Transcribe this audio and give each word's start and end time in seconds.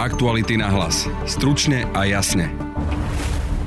Aktuality 0.00 0.56
na 0.56 0.72
hlas. 0.72 1.04
Stručne 1.28 1.84
a 1.92 2.08
jasne. 2.08 2.48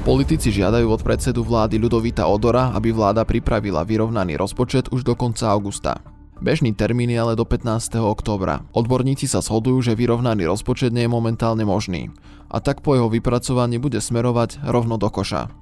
Politici 0.01 0.49
žiadajú 0.49 0.89
od 0.89 1.05
predsedu 1.05 1.45
vlády 1.45 1.77
Ľudovita 1.77 2.25
Odora, 2.25 2.73
aby 2.73 2.89
vláda 2.89 3.21
pripravila 3.21 3.85
vyrovnaný 3.85 4.41
rozpočet 4.41 4.89
už 4.89 5.05
do 5.05 5.13
konca 5.13 5.53
augusta. 5.53 6.01
Bežný 6.41 6.73
termín 6.73 7.13
je 7.13 7.21
ale 7.21 7.37
do 7.37 7.45
15. 7.45 8.01
októbra. 8.01 8.65
Odborníci 8.73 9.29
sa 9.29 9.45
shodujú, 9.45 9.85
že 9.85 9.93
vyrovnaný 9.93 10.49
rozpočet 10.49 10.89
nie 10.89 11.05
je 11.05 11.13
momentálne 11.13 11.69
možný 11.69 12.09
a 12.49 12.57
tak 12.57 12.81
po 12.81 12.97
jeho 12.97 13.13
vypracovaní 13.13 13.77
bude 13.77 14.01
smerovať 14.01 14.65
rovno 14.65 14.97
do 14.97 15.13
koša. 15.13 15.53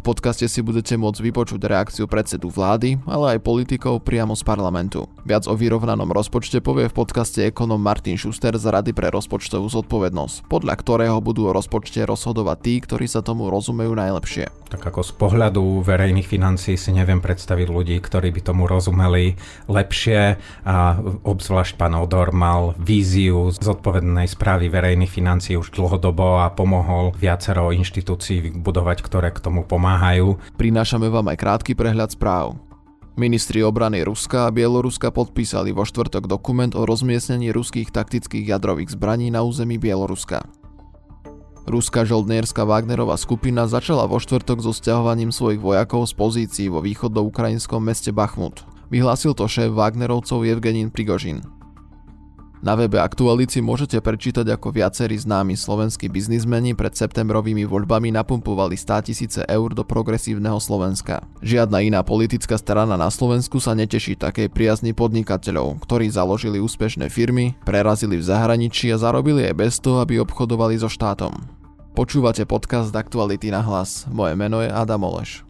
V 0.00 0.16
podcaste 0.16 0.48
si 0.48 0.64
budete 0.64 0.96
môcť 0.96 1.20
vypočuť 1.20 1.60
reakciu 1.60 2.08
predsedu 2.08 2.48
vlády, 2.48 2.96
ale 3.04 3.36
aj 3.36 3.44
politikov 3.44 4.00
priamo 4.00 4.32
z 4.32 4.40
parlamentu. 4.48 5.04
Viac 5.28 5.44
o 5.44 5.52
vyrovnanom 5.52 6.08
rozpočte 6.08 6.64
povie 6.64 6.88
v 6.88 6.96
podcaste 7.04 7.44
ekonom 7.44 7.76
Martin 7.76 8.16
Schuster 8.16 8.56
z 8.56 8.64
Rady 8.64 8.96
pre 8.96 9.12
rozpočtovú 9.12 9.68
zodpovednosť, 9.68 10.48
podľa 10.48 10.74
ktorého 10.80 11.20
budú 11.20 11.52
o 11.52 11.54
rozpočte 11.54 12.00
rozhodovať 12.08 12.58
tí, 12.64 12.74
ktorí 12.80 13.04
sa 13.12 13.20
tomu 13.20 13.52
rozumejú 13.52 13.92
najlepšie. 13.92 14.48
Tak 14.72 14.80
ako 14.80 15.04
z 15.04 15.12
pohľadu 15.20 15.84
verejných 15.84 16.24
financií 16.24 16.80
si 16.80 16.96
neviem 16.96 17.20
predstaviť 17.20 17.68
ľudí, 17.68 18.00
ktorí 18.00 18.32
by 18.32 18.40
tomu 18.40 18.70
rozumeli 18.70 19.36
lepšie 19.68 20.40
a 20.64 20.96
obzvlášť 21.26 21.76
pán 21.76 21.92
Odor 21.98 22.32
mal 22.32 22.72
víziu 22.80 23.52
zodpovednej 23.52 24.30
správy 24.30 24.72
verejných 24.72 25.12
financií 25.12 25.60
už 25.60 25.76
dlhodobo 25.76 26.40
a 26.40 26.54
pomohol 26.54 27.12
viacero 27.18 27.74
inštitúcií 27.74 28.54
budovať, 28.56 29.02
ktoré 29.02 29.34
k 29.34 29.42
tomu 29.42 29.66
pomáhajú 29.66 29.89
pomáhajú. 29.90 30.38
Prinášame 30.54 31.10
vám 31.10 31.34
aj 31.34 31.36
krátky 31.42 31.74
prehľad 31.74 32.14
správ. 32.14 32.54
Ministri 33.18 33.58
obrany 33.66 34.06
Ruska 34.06 34.46
a 34.46 34.54
Bieloruska 34.54 35.10
podpísali 35.10 35.74
vo 35.74 35.82
štvrtok 35.82 36.30
dokument 36.30 36.70
o 36.78 36.86
rozmiestnení 36.86 37.50
ruských 37.50 37.90
taktických 37.90 38.54
jadrových 38.54 38.94
zbraní 38.94 39.34
na 39.34 39.42
území 39.42 39.82
Bieloruska. 39.82 40.46
Ruská 41.66 42.06
žoldnierská 42.06 42.62
Wagnerová 42.64 43.18
skupina 43.18 43.66
začala 43.66 44.06
vo 44.06 44.22
štvrtok 44.22 44.62
so 44.62 44.70
stiahovaním 44.70 45.34
svojich 45.34 45.60
vojakov 45.60 46.06
z 46.06 46.14
pozícií 46.14 46.66
vo 46.70 46.80
východoukrajinskom 46.80 47.82
meste 47.82 48.14
Bachmut. 48.14 48.62
Vyhlásil 48.94 49.34
to 49.34 49.50
šéf 49.50 49.74
Wagnerovcov 49.74 50.46
Evgenin 50.46 50.88
Prigožin. 50.94 51.42
Na 52.60 52.76
webe 52.76 53.00
Aktualici 53.00 53.64
môžete 53.64 54.04
prečítať, 54.04 54.44
ako 54.52 54.68
viacerí 54.68 55.16
známi 55.16 55.56
slovenskí 55.56 56.12
biznismeni 56.12 56.76
pred 56.76 56.92
septembrovými 56.92 57.64
voľbami 57.64 58.12
napumpovali 58.12 58.76
100 58.76 59.08
tisíce 59.08 59.40
eur 59.48 59.72
do 59.72 59.80
progresívneho 59.80 60.60
Slovenska. 60.60 61.24
Žiadna 61.40 61.80
iná 61.80 62.04
politická 62.04 62.60
strana 62.60 63.00
na 63.00 63.08
Slovensku 63.08 63.64
sa 63.64 63.72
neteší 63.72 64.12
takej 64.20 64.52
priazni 64.52 64.92
podnikateľov, 64.92 65.80
ktorí 65.88 66.12
založili 66.12 66.60
úspešné 66.60 67.08
firmy, 67.08 67.56
prerazili 67.64 68.20
v 68.20 68.28
zahraničí 68.28 68.92
a 68.92 69.00
zarobili 69.00 69.48
aj 69.48 69.54
bez 69.56 69.80
toho, 69.80 70.04
aby 70.04 70.20
obchodovali 70.20 70.76
so 70.76 70.92
štátom. 70.92 71.32
Počúvate 71.96 72.44
podcast 72.44 72.92
Aktuality 72.92 73.48
na 73.48 73.64
hlas. 73.64 74.04
Moje 74.12 74.36
meno 74.36 74.60
je 74.60 74.68
Adam 74.68 75.00
Oleš. 75.08 75.49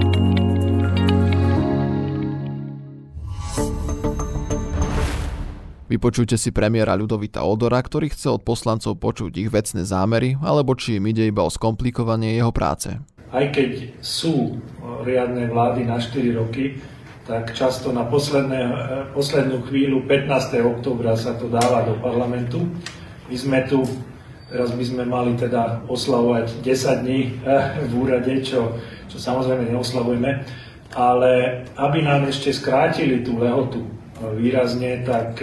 Vypočujte 5.91 6.39
si 6.39 6.55
premiéra 6.55 6.95
Ľudovita 6.95 7.43
Odora, 7.43 7.75
ktorý 7.75 8.15
chce 8.15 8.31
od 8.31 8.47
poslancov 8.47 8.95
počuť 8.95 9.43
ich 9.43 9.51
vecné 9.51 9.83
zámery, 9.83 10.39
alebo 10.39 10.71
či 10.71 11.03
im 11.03 11.11
ide 11.11 11.27
iba 11.27 11.43
o 11.43 11.51
skomplikovanie 11.51 12.39
jeho 12.39 12.55
práce. 12.55 12.95
Aj 13.27 13.45
keď 13.51 13.99
sú 13.99 14.55
riadne 15.03 15.51
vlády 15.51 15.83
na 15.83 15.99
4 15.99 16.31
roky, 16.39 16.79
tak 17.27 17.51
často 17.51 17.91
na 17.91 18.07
posledné, 18.07 18.71
poslednú 19.11 19.67
chvíľu, 19.67 20.07
15. 20.07 20.63
oktobra 20.63 21.11
sa 21.19 21.35
to 21.35 21.51
dáva 21.51 21.83
do 21.83 21.99
parlamentu. 21.99 22.63
My 23.27 23.35
sme 23.35 23.59
tu, 23.67 23.83
teraz 24.47 24.71
by 24.71 24.83
sme 24.87 25.03
mali 25.03 25.35
teda 25.35 25.83
oslavovať 25.91 26.63
10 26.63 27.03
dní 27.03 27.35
eh, 27.43 27.83
v 27.83 27.91
úrade, 27.99 28.31
čo, 28.47 28.79
čo 29.11 29.19
samozrejme 29.19 29.67
neoslavujeme, 29.67 30.39
ale 30.95 31.31
aby 31.75 31.99
nám 31.99 32.31
ešte 32.31 32.55
skrátili 32.55 33.27
tú 33.27 33.35
lehotu 33.35 33.99
výrazne, 34.37 35.01
tak 35.01 35.41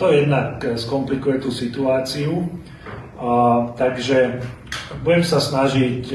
to 0.00 0.06
jednak 0.08 0.64
skomplikuje 0.80 1.44
tú 1.44 1.52
situáciu. 1.52 2.48
Takže 3.76 4.40
budem 5.04 5.24
sa 5.26 5.42
snažiť, 5.42 6.14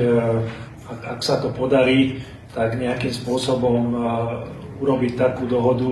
ak 1.04 1.20
sa 1.22 1.38
to 1.38 1.54
podarí, 1.54 2.24
tak 2.54 2.78
nejakým 2.78 3.14
spôsobom 3.14 3.94
urobiť 4.82 5.14
takú 5.18 5.46
dohodu, 5.50 5.90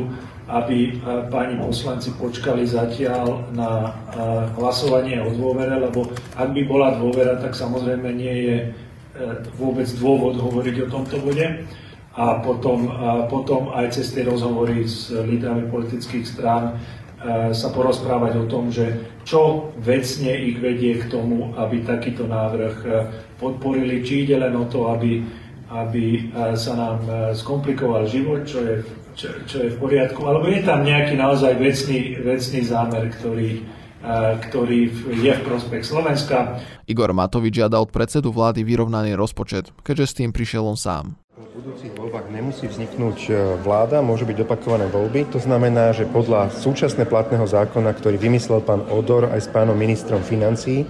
aby 0.52 1.00
páni 1.32 1.56
poslanci 1.62 2.12
počkali 2.18 2.68
zatiaľ 2.68 3.50
na 3.56 3.94
hlasovanie 4.60 5.22
o 5.24 5.32
dôvere, 5.32 5.80
lebo 5.80 6.12
ak 6.36 6.50
by 6.52 6.62
bola 6.68 6.98
dôvera, 7.00 7.40
tak 7.40 7.56
samozrejme 7.56 8.10
nie 8.12 8.36
je 8.50 8.58
vôbec 9.56 9.88
dôvod 9.96 10.40
hovoriť 10.40 10.88
o 10.88 10.92
tomto 10.92 11.22
bode 11.24 11.46
a 12.12 12.44
potom, 12.44 12.92
potom 13.32 13.72
aj 13.72 13.96
cez 13.96 14.12
tie 14.12 14.28
rozhovory 14.28 14.84
s 14.84 15.16
lídrami 15.16 15.72
politických 15.72 16.28
strán 16.28 16.76
e, 16.76 17.56
sa 17.56 17.72
porozprávať 17.72 18.44
o 18.44 18.46
tom, 18.52 18.68
že 18.68 19.16
čo 19.24 19.72
vecne 19.80 20.36
ich 20.36 20.60
vedie 20.60 21.00
k 21.00 21.08
tomu, 21.08 21.56
aby 21.56 21.88
takýto 21.88 22.28
návrh 22.28 22.76
e, 22.84 22.90
podporili, 23.40 24.04
či 24.04 24.28
ide 24.28 24.44
len 24.44 24.52
o 24.60 24.68
to, 24.68 24.92
aby, 24.92 25.24
aby 25.72 26.06
e, 26.20 26.52
sa 26.60 26.76
nám 26.76 27.00
skomplikoval 27.32 28.04
život, 28.04 28.44
čo 28.44 28.60
je, 28.60 28.84
čo, 29.16 29.32
čo 29.48 29.58
je 29.64 29.70
v 29.72 29.80
poriadku, 29.80 30.20
alebo 30.28 30.52
je 30.52 30.68
tam 30.68 30.84
nejaký 30.84 31.16
naozaj 31.16 31.56
vecný, 31.56 32.20
vecný 32.28 32.60
zámer, 32.68 33.08
ktorý, 33.08 33.64
ktorý 34.52 34.80
je 35.16 35.32
v 35.32 35.42
prospech 35.48 35.88
Slovenska. 35.88 36.60
Igor 36.92 37.16
Matovič 37.16 37.56
žiada 37.56 37.80
od 37.80 37.94
predsedu 37.94 38.36
vlády 38.36 38.68
vyrovnaný 38.68 39.16
rozpočet, 39.16 39.72
keďže 39.86 40.06
s 40.12 40.18
tým 40.20 40.36
prišiel 40.36 40.68
on 40.68 40.76
sám. 40.76 41.22
V 41.42 41.58
budúcich 41.58 41.98
voľbách 41.98 42.30
nemusí 42.30 42.70
vzniknúť 42.70 43.20
e, 43.26 43.34
vláda, 43.66 44.06
môžu 44.06 44.30
byť 44.30 44.46
opakované 44.46 44.86
voľby. 44.86 45.26
To 45.34 45.42
znamená, 45.42 45.90
že 45.90 46.06
podľa 46.06 46.54
súčasne 46.54 47.02
platného 47.10 47.50
zákona, 47.50 47.98
ktorý 47.98 48.22
vymyslel 48.22 48.62
pán 48.62 48.86
Odor 48.94 49.26
aj 49.26 49.42
s 49.42 49.50
pánom 49.50 49.74
ministrom 49.74 50.22
financí, 50.22 50.86
e, 50.86 50.88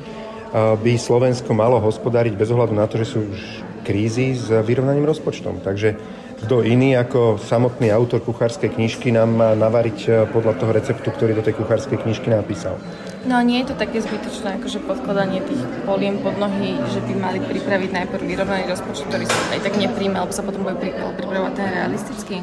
by 0.51 0.93
Slovensko 0.99 1.55
malo 1.55 1.79
hospodáriť 1.79 2.35
bez 2.35 2.51
ohľadu 2.51 2.75
na 2.75 2.83
to, 2.83 2.99
že 2.99 3.15
sú 3.15 3.31
už 3.31 3.39
krízy 3.87 4.35
s 4.35 4.51
vyrovnaním 4.51 5.07
rozpočtom. 5.07 5.63
Takže 5.63 5.95
kto 6.43 6.67
iný 6.67 6.99
ako 6.99 7.39
samotný 7.39 7.87
autor 7.87 8.19
kuchárskej 8.19 8.75
knižky 8.75 9.15
nám 9.15 9.31
má 9.31 9.55
navariť 9.55 9.99
e, 10.03 10.09
podľa 10.35 10.59
toho 10.59 10.75
receptu, 10.75 11.15
ktorý 11.15 11.31
do 11.31 11.47
tej 11.47 11.63
kuchárskej 11.63 11.95
knižky 11.95 12.27
napísal. 12.27 12.75
No 13.21 13.37
nie 13.45 13.61
je 13.61 13.69
to 13.69 13.75
také 13.77 14.01
zbytočné, 14.01 14.57
akože 14.57 14.81
podkladanie 14.81 15.45
tých 15.45 15.61
poliem 15.85 16.17
pod 16.25 16.41
nohy, 16.41 16.73
že 16.89 17.05
by 17.05 17.13
mali 17.21 17.37
pripraviť 17.37 17.93
najprv 17.93 18.23
vyrovnaný 18.25 18.65
rozpočet, 18.65 19.05
ktorý 19.13 19.29
sa 19.29 19.37
aj 19.53 19.61
tak 19.61 19.77
nepríjme, 19.77 20.17
alebo 20.17 20.33
sa 20.33 20.41
potom 20.41 20.65
bude 20.65 20.81
pripravovať 20.89 21.53
ten 21.53 21.69
realistický? 21.69 22.41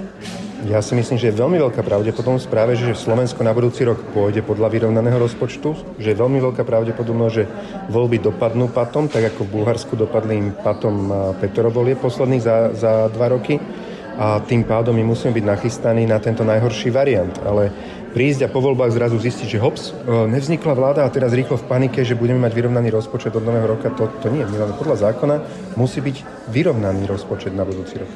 Ja 0.71 0.79
si 0.79 0.95
myslím, 0.95 1.19
že 1.19 1.35
je 1.35 1.39
veľmi 1.39 1.59
veľká 1.59 1.83
pravdepodobnosť 1.83 2.47
práve, 2.47 2.79
že 2.79 2.95
Slovensko 2.95 3.43
na 3.43 3.51
budúci 3.51 3.83
rok 3.83 3.99
pôjde 4.15 4.47
podľa 4.47 4.71
vyrovnaného 4.71 5.19
rozpočtu, 5.19 5.99
že 5.99 6.15
je 6.15 6.21
veľmi 6.23 6.39
veľká 6.39 6.63
pravdepodobnosť, 6.63 7.35
že 7.35 7.51
voľby 7.91 8.23
dopadnú 8.23 8.71
patom, 8.71 9.11
tak 9.11 9.35
ako 9.35 9.51
v 9.51 9.53
Bulharsku 9.59 9.99
dopadli 9.99 10.35
im 10.39 10.49
patom 10.55 11.11
Petrovolie 11.43 11.99
posledných 11.99 12.43
za, 12.43 12.71
za 12.71 13.11
dva 13.11 13.35
roky 13.35 13.59
a 14.19 14.43
tým 14.43 14.67
pádom 14.67 14.99
my 14.99 15.07
musíme 15.07 15.31
byť 15.31 15.45
nachystaní 15.47 16.03
na 16.03 16.19
tento 16.19 16.43
najhorší 16.43 16.91
variant. 16.91 17.31
Ale 17.47 17.71
prísť 18.13 18.49
a 18.49 18.53
po 18.53 18.65
voľbách 18.65 18.97
zrazu 18.97 19.21
zistiť, 19.21 19.47
že 19.47 19.63
hops, 19.63 19.93
e, 19.93 20.27
nevznikla 20.33 20.73
vláda 20.75 21.01
a 21.05 21.13
teraz 21.13 21.37
rýchlo 21.37 21.61
v 21.61 21.69
panike, 21.69 22.01
že 22.03 22.19
budeme 22.19 22.41
mať 22.41 22.53
vyrovnaný 22.57 22.89
rozpočet 22.91 23.37
od 23.37 23.45
nového 23.45 23.69
roka, 23.69 23.93
to, 23.93 24.09
to 24.25 24.33
nie. 24.33 24.43
Podľa 24.77 25.13
zákona 25.13 25.37
musí 25.77 26.01
byť 26.01 26.49
vyrovnaný 26.49 27.05
rozpočet 27.05 27.53
na 27.53 27.69
budúci 27.69 28.01
rok. 28.01 28.11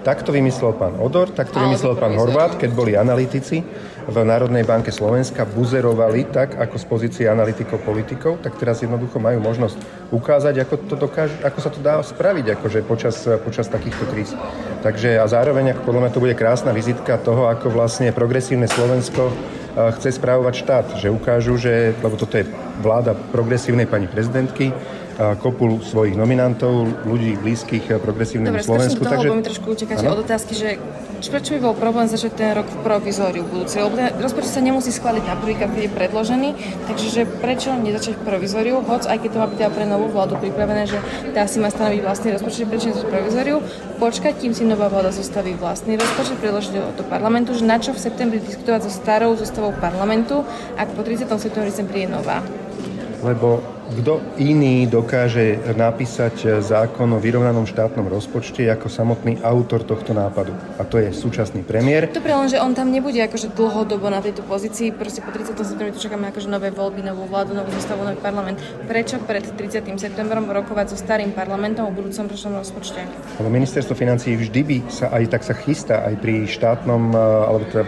Takto 0.00 0.32
vymyslel 0.32 0.72
pán 0.80 0.96
Odor, 0.96 1.28
takto 1.28 1.60
vymyslel 1.60 1.92
pán 1.92 2.16
Horvát, 2.16 2.56
keď 2.56 2.70
boli 2.72 2.96
analytici 2.96 3.60
v 4.08 4.16
Národnej 4.24 4.64
banke 4.64 4.88
Slovenska, 4.88 5.44
buzerovali 5.44 6.32
tak, 6.32 6.56
ako 6.56 6.76
z 6.80 6.84
pozície 6.88 7.24
analytikov, 7.28 7.84
politikov, 7.84 8.40
tak 8.40 8.56
teraz 8.56 8.80
jednoducho 8.80 9.20
majú 9.20 9.44
možnosť 9.44 9.76
ukázať, 10.08 10.64
ako, 10.64 10.74
to 10.88 10.96
dokáž, 10.96 11.30
ako 11.44 11.58
sa 11.60 11.70
to 11.70 11.84
dá 11.84 12.00
spraviť 12.00 12.56
akože 12.56 12.80
počas, 12.88 13.28
počas 13.44 13.68
takýchto 13.68 14.08
kríz. 14.08 14.32
Takže 14.80 15.20
a 15.20 15.28
zároveň, 15.28 15.76
ako 15.76 15.92
podľa 15.92 16.00
mňa 16.08 16.12
to 16.16 16.24
bude 16.24 16.34
krásna 16.34 16.72
vizitka 16.72 17.20
toho, 17.20 17.52
ako 17.52 17.68
vlastne 17.68 18.08
progresívne 18.16 18.72
Slovensko 18.72 19.28
e, 19.28 19.32
chce 20.00 20.16
správovať 20.16 20.54
štát, 20.64 20.86
že 20.96 21.12
ukážu, 21.12 21.60
že, 21.60 21.92
lebo 22.00 22.16
toto 22.16 22.40
je 22.40 22.48
vláda 22.80 23.12
progresívnej 23.12 23.84
pani 23.84 24.08
prezidentky, 24.08 24.72
kopu 25.40 25.84
svojich 25.84 26.16
nominantov, 26.16 26.88
ľudí 27.04 27.36
blízkych 27.36 28.00
progresívnemu 28.00 28.56
Dobre, 28.56 28.64
Slovensku. 28.64 29.00
Dobre, 29.04 29.16
takže... 29.16 29.28
mi 29.36 29.44
trošku 29.44 29.66
utekať 29.76 29.96
od 30.08 30.20
otázky, 30.24 30.52
že 30.56 30.68
prečo 31.28 31.52
by 31.56 31.60
bol 31.60 31.74
problém 31.76 32.08
začať 32.08 32.32
ten 32.32 32.50
rok 32.56 32.64
v 32.64 32.78
provizóriu 32.80 33.44
budúci? 33.44 33.76
Lebo 33.76 34.00
ten 34.00 34.08
rozpočet 34.16 34.56
sa 34.56 34.64
nemusí 34.64 34.88
schváliť 34.88 35.24
napríklad, 35.28 35.68
keď 35.76 35.82
je 35.84 35.92
predložený, 35.92 36.48
takže 36.88 37.06
že 37.12 37.22
prečo 37.28 37.76
nezačať 37.76 38.16
v 38.16 38.22
provizóriu, 38.24 38.80
hoď 38.80 39.12
aj 39.12 39.18
keď 39.20 39.30
to 39.30 39.38
má 39.38 39.46
byť 39.52 39.58
teda 39.60 39.70
pre 39.70 39.84
novú 39.84 40.06
vládu 40.08 40.40
pripravené, 40.40 40.88
že 40.88 40.96
tá 41.36 41.44
si 41.44 41.60
má 41.60 41.68
stanoviť 41.68 42.00
vlastný 42.00 42.28
rozpočet, 42.40 42.64
prečo 42.72 42.88
nezačať 42.88 43.04
v 43.04 43.12
provizóriu, 43.12 43.56
počkať, 44.00 44.32
kým 44.40 44.52
si 44.56 44.64
nová 44.64 44.88
vláda 44.88 45.12
zostaví 45.12 45.52
vlastný 45.52 46.00
rozpočet, 46.00 46.40
predložiť 46.40 46.72
ho 46.80 46.96
do 46.96 47.04
parlamentu, 47.04 47.52
že 47.52 47.68
na 47.68 47.76
čo 47.76 47.92
v 47.92 48.00
septembri 48.00 48.40
diskutovať 48.40 48.88
so 48.88 48.92
starou 48.92 49.36
zostavou 49.36 49.76
parlamentu, 49.76 50.48
ak 50.80 50.96
po 50.96 51.04
30. 51.04 51.28
septembri 51.36 51.68
sem 51.68 51.84
príde 51.84 52.08
nová. 52.08 52.40
Lebo 53.20 53.60
kto 53.90 54.38
iný 54.38 54.86
dokáže 54.86 55.74
napísať 55.74 56.62
zákon 56.62 57.10
o 57.10 57.18
vyrovnanom 57.18 57.66
štátnom 57.66 58.06
rozpočte 58.06 58.62
ako 58.70 58.86
samotný 58.86 59.42
autor 59.42 59.82
tohto 59.82 60.14
nápadu. 60.14 60.54
A 60.78 60.86
to 60.86 61.02
je 61.02 61.10
súčasný 61.10 61.66
premiér. 61.66 62.06
Dobre, 62.14 62.30
že 62.46 62.62
on 62.62 62.70
tam 62.72 62.94
nebude 62.94 63.18
akože 63.18 63.50
dlhodobo 63.50 64.06
na 64.06 64.22
tejto 64.22 64.46
pozícii. 64.46 64.94
Proste 64.94 65.20
po 65.20 65.34
30. 65.34 65.58
septembri 65.58 65.90
tu 65.90 65.98
čakáme 65.98 66.30
akože 66.30 66.46
nové 66.46 66.70
voľby, 66.70 67.02
novú 67.02 67.26
vládu, 67.26 67.52
novú 67.52 67.70
zostavu, 67.74 68.06
nový 68.06 68.18
parlament. 68.22 68.62
Prečo 68.86 69.18
pred 69.26 69.42
30. 69.42 69.90
septembrom 69.98 70.46
rokovať 70.46 70.94
so 70.94 70.96
starým 70.96 71.34
parlamentom 71.34 71.90
o 71.90 71.92
budúcom 71.92 72.30
ročnom 72.30 72.62
rozpočte? 72.62 73.02
Lebo 73.42 73.50
ministerstvo 73.50 73.98
financí 73.98 74.38
vždy 74.38 74.60
by 74.64 74.76
sa 74.86 75.10
aj 75.10 75.24
tak 75.34 75.42
sa 75.42 75.54
chystá 75.58 76.06
aj 76.06 76.14
pri 76.22 76.46
štátnom, 76.46 77.14
alebo 77.14 77.66
teda 77.68 77.84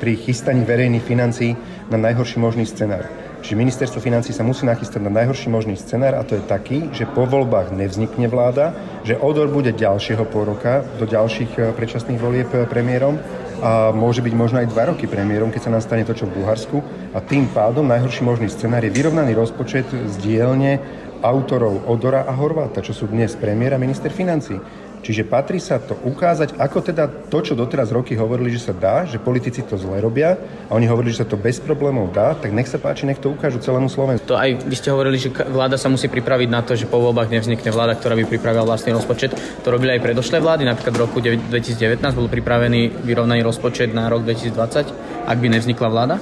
pri 0.00 0.16
chystaní 0.18 0.64
verejných 0.64 1.04
financií 1.04 1.52
na 1.92 2.00
najhorší 2.00 2.40
možný 2.40 2.64
scenár. 2.64 3.23
Čiže 3.44 3.60
ministerstvo 3.60 4.00
financí 4.00 4.32
sa 4.32 4.40
musí 4.40 4.64
nachystať 4.64 5.04
na 5.04 5.12
najhorší 5.12 5.52
možný 5.52 5.76
scenár 5.76 6.16
a 6.16 6.24
to 6.24 6.40
je 6.40 6.48
taký, 6.48 6.88
že 6.96 7.04
po 7.04 7.28
voľbách 7.28 7.76
nevznikne 7.76 8.24
vláda, 8.24 8.72
že 9.04 9.20
odor 9.20 9.52
bude 9.52 9.68
ďalšieho 9.76 10.24
pol 10.32 10.48
roka 10.48 10.80
do 10.96 11.04
ďalších 11.04 11.52
eh, 11.60 11.68
predčasných 11.76 12.16
volieb 12.16 12.48
eh, 12.56 12.64
premiérom 12.64 13.20
a 13.60 13.92
môže 13.92 14.24
byť 14.24 14.32
možno 14.32 14.64
aj 14.64 14.72
dva 14.72 14.96
roky 14.96 15.04
premiérom, 15.04 15.52
keď 15.52 15.68
sa 15.68 15.76
nastane 15.76 16.08
to, 16.08 16.16
čo 16.16 16.24
v 16.24 16.40
Bulharsku. 16.40 16.80
A 17.12 17.20
tým 17.20 17.52
pádom 17.52 17.84
najhorší 17.84 18.24
možný 18.24 18.48
scenár 18.48 18.80
je 18.80 18.92
vyrovnaný 18.92 19.36
rozpočet 19.36 19.92
z 19.92 20.14
dielne 20.24 20.80
autorov 21.24 21.84
Odora 21.88 22.24
a 22.24 22.32
Horváta, 22.32 22.84
čo 22.84 22.92
sú 22.92 23.08
dnes 23.08 23.36
premiér 23.36 23.76
a 23.76 23.80
minister 23.80 24.12
financí. 24.12 24.56
Čiže 25.04 25.28
patrí 25.28 25.60
sa 25.60 25.76
to 25.76 25.92
ukázať, 26.00 26.56
ako 26.56 26.78
teda 26.80 27.04
to, 27.28 27.38
čo 27.44 27.52
doteraz 27.52 27.92
roky 27.92 28.16
hovorili, 28.16 28.48
že 28.48 28.64
sa 28.64 28.72
dá, 28.72 29.04
že 29.04 29.20
politici 29.20 29.60
to 29.60 29.76
zle 29.76 30.00
robia 30.00 30.40
a 30.64 30.72
oni 30.72 30.88
hovorili, 30.88 31.12
že 31.12 31.20
sa 31.22 31.28
to 31.28 31.36
bez 31.36 31.60
problémov 31.60 32.08
dá, 32.08 32.32
tak 32.32 32.56
nech 32.56 32.64
sa 32.64 32.80
páči, 32.80 33.04
nech 33.04 33.20
to 33.20 33.36
ukážu 33.36 33.60
celému 33.60 33.92
Slovensku. 33.92 34.24
To 34.32 34.40
aj 34.40 34.64
vy 34.64 34.74
ste 34.80 34.88
hovorili, 34.88 35.20
že 35.20 35.28
vláda 35.28 35.76
sa 35.76 35.92
musí 35.92 36.08
pripraviť 36.08 36.48
na 36.48 36.64
to, 36.64 36.72
že 36.72 36.88
po 36.88 36.96
voľbách 37.04 37.28
nevznikne 37.28 37.68
vláda, 37.68 38.00
ktorá 38.00 38.16
by 38.16 38.24
pripravila 38.24 38.64
vlastný 38.64 38.96
rozpočet. 38.96 39.36
To 39.60 39.68
robili 39.68 39.92
aj 39.92 40.00
predošlé 40.00 40.40
vlády, 40.40 40.64
napríklad 40.64 40.96
v 40.96 41.02
roku 41.04 41.20
2019 41.20 42.00
bol 42.16 42.32
pripravený 42.32 43.04
vyrovnaný 43.04 43.44
rozpočet 43.44 43.92
na 43.92 44.08
rok 44.08 44.24
2020, 44.24 45.28
ak 45.28 45.36
by 45.36 45.46
nevznikla 45.52 45.88
vláda? 45.92 46.16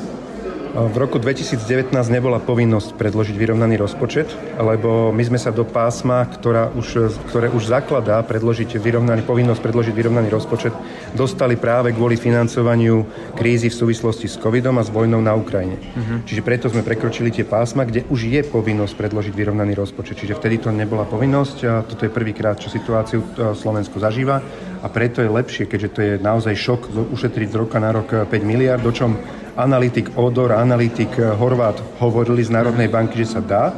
V 0.73 0.97
roku 0.97 1.21
2019 1.21 1.93
nebola 2.09 2.41
povinnosť 2.41 2.97
predložiť 2.97 3.37
vyrovnaný 3.37 3.77
rozpočet, 3.77 4.33
lebo 4.57 5.13
my 5.13 5.21
sme 5.21 5.37
sa 5.37 5.53
do 5.53 5.69
pásma, 5.69 6.25
ktorá 6.25 6.73
už, 6.73 7.13
ktoré 7.29 7.53
už 7.53 7.69
zakladá 7.69 8.17
predložiť 8.25 8.81
vyrovnaný, 8.81 9.21
povinnosť 9.21 9.61
predložiť 9.61 9.93
vyrovnaný 9.93 10.33
rozpočet, 10.33 10.73
dostali 11.13 11.61
práve 11.61 11.93
kvôli 11.93 12.17
financovaniu 12.17 13.05
krízy 13.37 13.69
v 13.69 13.79
súvislosti 13.85 14.33
s 14.33 14.41
covidom 14.41 14.81
a 14.81 14.85
s 14.85 14.89
vojnou 14.89 15.21
na 15.21 15.37
Ukrajine. 15.37 15.77
Uh-huh. 15.77 16.25
Čiže 16.25 16.41
preto 16.41 16.73
sme 16.73 16.81
prekročili 16.81 17.29
tie 17.29 17.45
pásma, 17.45 17.85
kde 17.85 18.09
už 18.09 18.33
je 18.33 18.41
povinnosť 18.41 18.97
predložiť 18.97 19.35
vyrovnaný 19.37 19.77
rozpočet. 19.77 20.25
Čiže 20.25 20.41
vtedy 20.41 20.57
to 20.57 20.73
nebola 20.73 21.05
povinnosť 21.05 21.57
a 21.69 21.85
toto 21.85 22.09
je 22.09 22.17
prvýkrát, 22.17 22.57
čo 22.57 22.73
situáciu 22.73 23.21
e, 23.21 23.53
Slovensko 23.53 24.01
zažíva 24.01 24.41
a 24.83 24.87
preto 24.91 25.23
je 25.23 25.31
lepšie, 25.31 25.71
keďže 25.71 25.89
to 25.95 26.01
je 26.03 26.13
naozaj 26.19 26.59
šok 26.59 26.81
ušetriť 27.15 27.49
z 27.55 27.57
roka 27.57 27.79
na 27.79 27.95
rok 27.95 28.27
5 28.27 28.29
miliard, 28.43 28.83
do 28.83 28.91
čom 28.91 29.15
analytik 29.57 30.19
Odor, 30.19 30.53
analytik 30.57 31.13
eh, 31.17 31.31
Horvát 31.33 31.79
hovorili 32.01 32.43
z 32.43 32.51
Národnej 32.51 32.91
banky, 32.91 33.23
že 33.23 33.39
sa 33.39 33.41
dá, 33.41 33.71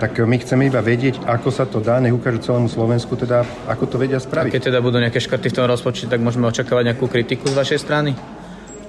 tak 0.00 0.16
my 0.16 0.36
chceme 0.40 0.72
iba 0.72 0.80
vedieť, 0.80 1.28
ako 1.28 1.48
sa 1.52 1.68
to 1.68 1.80
dá, 1.80 2.00
nech 2.00 2.12
ukážu 2.12 2.40
celému 2.40 2.72
Slovensku, 2.72 3.20
teda 3.20 3.44
ako 3.68 3.84
to 3.84 3.96
vedia 4.00 4.16
spraviť. 4.16 4.48
A 4.48 4.56
keď 4.56 4.72
teda 4.72 4.80
budú 4.80 4.96
nejaké 4.96 5.20
škrty 5.20 5.52
v 5.52 5.56
tom 5.60 5.68
rozpočte, 5.68 6.08
tak 6.08 6.24
môžeme 6.24 6.48
očakávať 6.48 6.92
nejakú 6.92 7.04
kritiku 7.04 7.52
z 7.52 7.54
vašej 7.56 7.78
strany? 7.84 8.16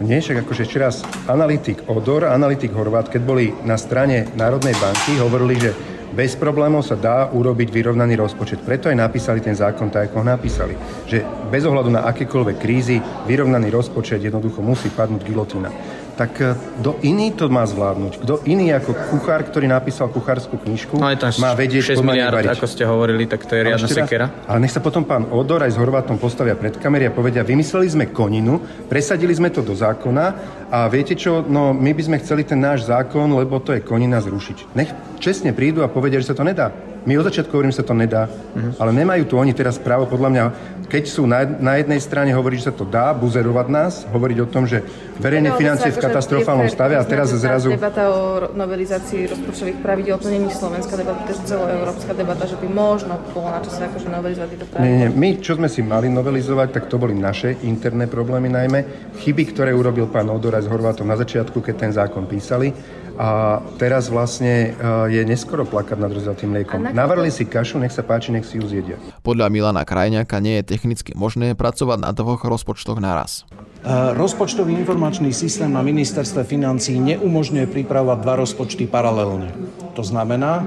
Nie, 0.02 0.18
však 0.18 0.48
akože 0.48 0.66
ešte 0.66 0.80
raz, 0.82 0.96
analytik 1.30 1.86
Odor, 1.86 2.26
analytik 2.26 2.74
Horvát, 2.74 3.12
keď 3.12 3.22
boli 3.22 3.54
na 3.68 3.78
strane 3.78 4.34
Národnej 4.34 4.74
banky, 4.80 5.20
hovorili, 5.22 5.62
že 5.62 5.72
bez 6.12 6.36
problémov 6.36 6.84
sa 6.84 7.00
dá 7.00 7.32
urobiť 7.32 7.72
vyrovnaný 7.72 8.20
rozpočet. 8.20 8.60
Preto 8.62 8.92
aj 8.92 9.00
napísali 9.00 9.40
ten 9.40 9.56
zákon 9.56 9.88
tak, 9.88 10.12
ako 10.12 10.22
ho 10.22 10.26
napísali. 10.28 10.76
Že 11.08 11.24
bez 11.48 11.64
ohľadu 11.64 11.90
na 11.92 12.04
akékoľvek 12.12 12.58
krízy, 12.60 13.00
vyrovnaný 13.26 13.72
rozpočet 13.72 14.20
jednoducho 14.20 14.60
musí 14.60 14.92
padnúť 14.92 15.24
gilotína 15.24 15.72
tak 16.22 16.38
e, 16.38 16.54
kto 16.54 17.02
iný 17.02 17.34
to 17.34 17.50
má 17.50 17.66
zvládnuť? 17.66 18.22
Kto 18.22 18.46
iný 18.46 18.70
ako 18.78 18.94
kuchár, 19.10 19.42
ktorý 19.42 19.66
napísal 19.66 20.14
kuchárskú 20.14 20.62
knižku, 20.62 21.02
no, 21.02 21.10
má 21.42 21.52
vedieť 21.58 21.98
6 21.98 22.06
miliard, 22.06 22.38
variť. 22.38 22.62
ako 22.62 22.66
ste 22.70 22.86
hovorili, 22.86 23.26
tak 23.26 23.50
to 23.50 23.58
je 23.58 23.62
riadna 23.66 23.90
sekera. 23.90 24.30
Ale 24.46 24.62
nech 24.62 24.70
sa 24.70 24.78
potom 24.78 25.02
pán 25.02 25.26
Odor 25.34 25.66
aj 25.66 25.74
s 25.74 25.82
Horvátom 25.82 26.22
postavia 26.22 26.54
pred 26.54 26.78
kamery 26.78 27.10
a 27.10 27.12
povedia, 27.12 27.42
vymysleli 27.42 27.90
sme 27.90 28.06
koninu, 28.14 28.62
presadili 28.86 29.34
sme 29.34 29.50
to 29.50 29.66
do 29.66 29.74
zákona 29.74 30.26
a 30.70 30.86
viete 30.94 31.18
čo, 31.18 31.42
no 31.42 31.74
my 31.74 31.90
by 31.90 32.02
sme 32.06 32.22
chceli 32.22 32.46
ten 32.46 32.62
náš 32.62 32.86
zákon, 32.86 33.26
lebo 33.34 33.58
to 33.58 33.74
je 33.74 33.82
konina 33.82 34.22
zrušiť. 34.22 34.78
Nech 34.78 34.94
čestne 35.18 35.58
prídu 35.58 35.82
a 35.82 35.90
povedia, 35.90 36.22
že 36.22 36.30
sa 36.30 36.38
to 36.38 36.46
nedá. 36.46 36.70
My 37.02 37.18
od 37.18 37.26
začiatku 37.26 37.50
hovorím, 37.50 37.74
že 37.74 37.82
sa 37.82 37.90
to 37.90 37.98
nedá, 37.98 38.30
uh-huh. 38.30 38.78
ale 38.78 38.94
nemajú 38.94 39.26
tu 39.26 39.34
oni 39.34 39.58
teraz 39.58 39.82
právo, 39.82 40.06
podľa 40.06 40.30
mňa, 40.30 40.44
keď 40.92 41.04
sú 41.08 41.24
na, 41.24 41.48
na 41.48 41.80
jednej 41.80 42.04
strane 42.04 42.36
hovoriť, 42.36 42.58
že 42.60 42.68
sa 42.68 42.76
to 42.76 42.84
dá, 42.84 43.16
buzerovať 43.16 43.68
nás, 43.72 44.04
hovoriť 44.12 44.38
o 44.44 44.48
tom, 44.52 44.68
že 44.68 44.84
verejné 45.24 45.56
no, 45.56 45.56
financie 45.56 45.88
v 45.88 46.04
katastrofálnom 46.04 46.68
stave 46.68 47.00
a 47.00 47.04
teraz 47.08 47.32
zrazu... 47.32 47.72
Debata 47.72 48.12
o 48.12 48.52
novelizácii 48.52 49.32
rozpočtových 49.32 49.80
pravidel, 49.80 50.20
to 50.20 50.28
není 50.28 50.52
slovenská 50.52 51.00
debata, 51.00 51.24
to 51.24 51.32
je 51.32 51.40
celoeurópska 51.48 52.12
debata, 52.12 52.44
že 52.44 52.60
by 52.60 52.68
možno 52.68 53.24
bolo 53.32 53.56
na 53.56 53.64
čase 53.64 53.88
akože 53.88 54.08
novelizovať 54.12 54.50
tieto 54.52 54.66
pravidla. 54.68 54.84
Nie, 54.84 55.08
nie, 55.08 55.10
my, 55.16 55.30
čo 55.40 55.56
sme 55.56 55.72
si 55.72 55.80
mali 55.80 56.12
novelizovať, 56.12 56.68
tak 56.76 56.84
to 56.92 57.00
boli 57.00 57.16
naše 57.16 57.56
interné 57.64 58.12
problémy 58.12 58.52
najmä, 58.52 58.80
chyby, 59.16 59.56
ktoré 59.56 59.72
urobil 59.72 60.12
pán 60.12 60.28
Odora 60.28 60.60
s 60.60 60.68
Horvátom 60.68 61.08
na 61.08 61.16
začiatku, 61.16 61.64
keď 61.64 61.76
ten 61.88 61.92
zákon 61.96 62.28
písali 62.28 62.76
a 63.22 63.62
teraz 63.78 64.10
vlastne 64.10 64.74
e, 64.74 65.14
je 65.14 65.22
neskoro 65.22 65.62
plakať 65.62 65.98
nad 66.02 66.10
rozliatým 66.10 66.58
mliekom. 66.58 66.90
Navrli 66.90 67.30
si 67.30 67.46
kašu, 67.46 67.78
nech 67.78 67.94
sa 67.94 68.02
páči, 68.02 68.34
nech 68.34 68.50
si 68.50 68.58
ju 68.58 68.66
zjedia. 68.66 68.98
Podľa 69.22 69.54
Milana 69.54 69.86
Krajňaka 69.86 70.42
nie 70.42 70.58
je 70.58 70.66
technicky 70.66 71.14
možné 71.14 71.54
pracovať 71.54 72.02
na 72.02 72.18
dvoch 72.18 72.42
rozpočtoch 72.42 72.98
naraz. 72.98 73.46
E, 73.86 74.18
rozpočtový 74.18 74.74
informačný 74.74 75.30
systém 75.38 75.70
na 75.70 75.86
ministerstve 75.86 76.42
financí 76.50 76.98
neumožňuje 76.98 77.70
pripravovať 77.70 78.18
dva 78.26 78.36
rozpočty 78.42 78.90
paralelne. 78.90 79.54
To 79.94 80.02
znamená, 80.02 80.58
e, 80.58 80.64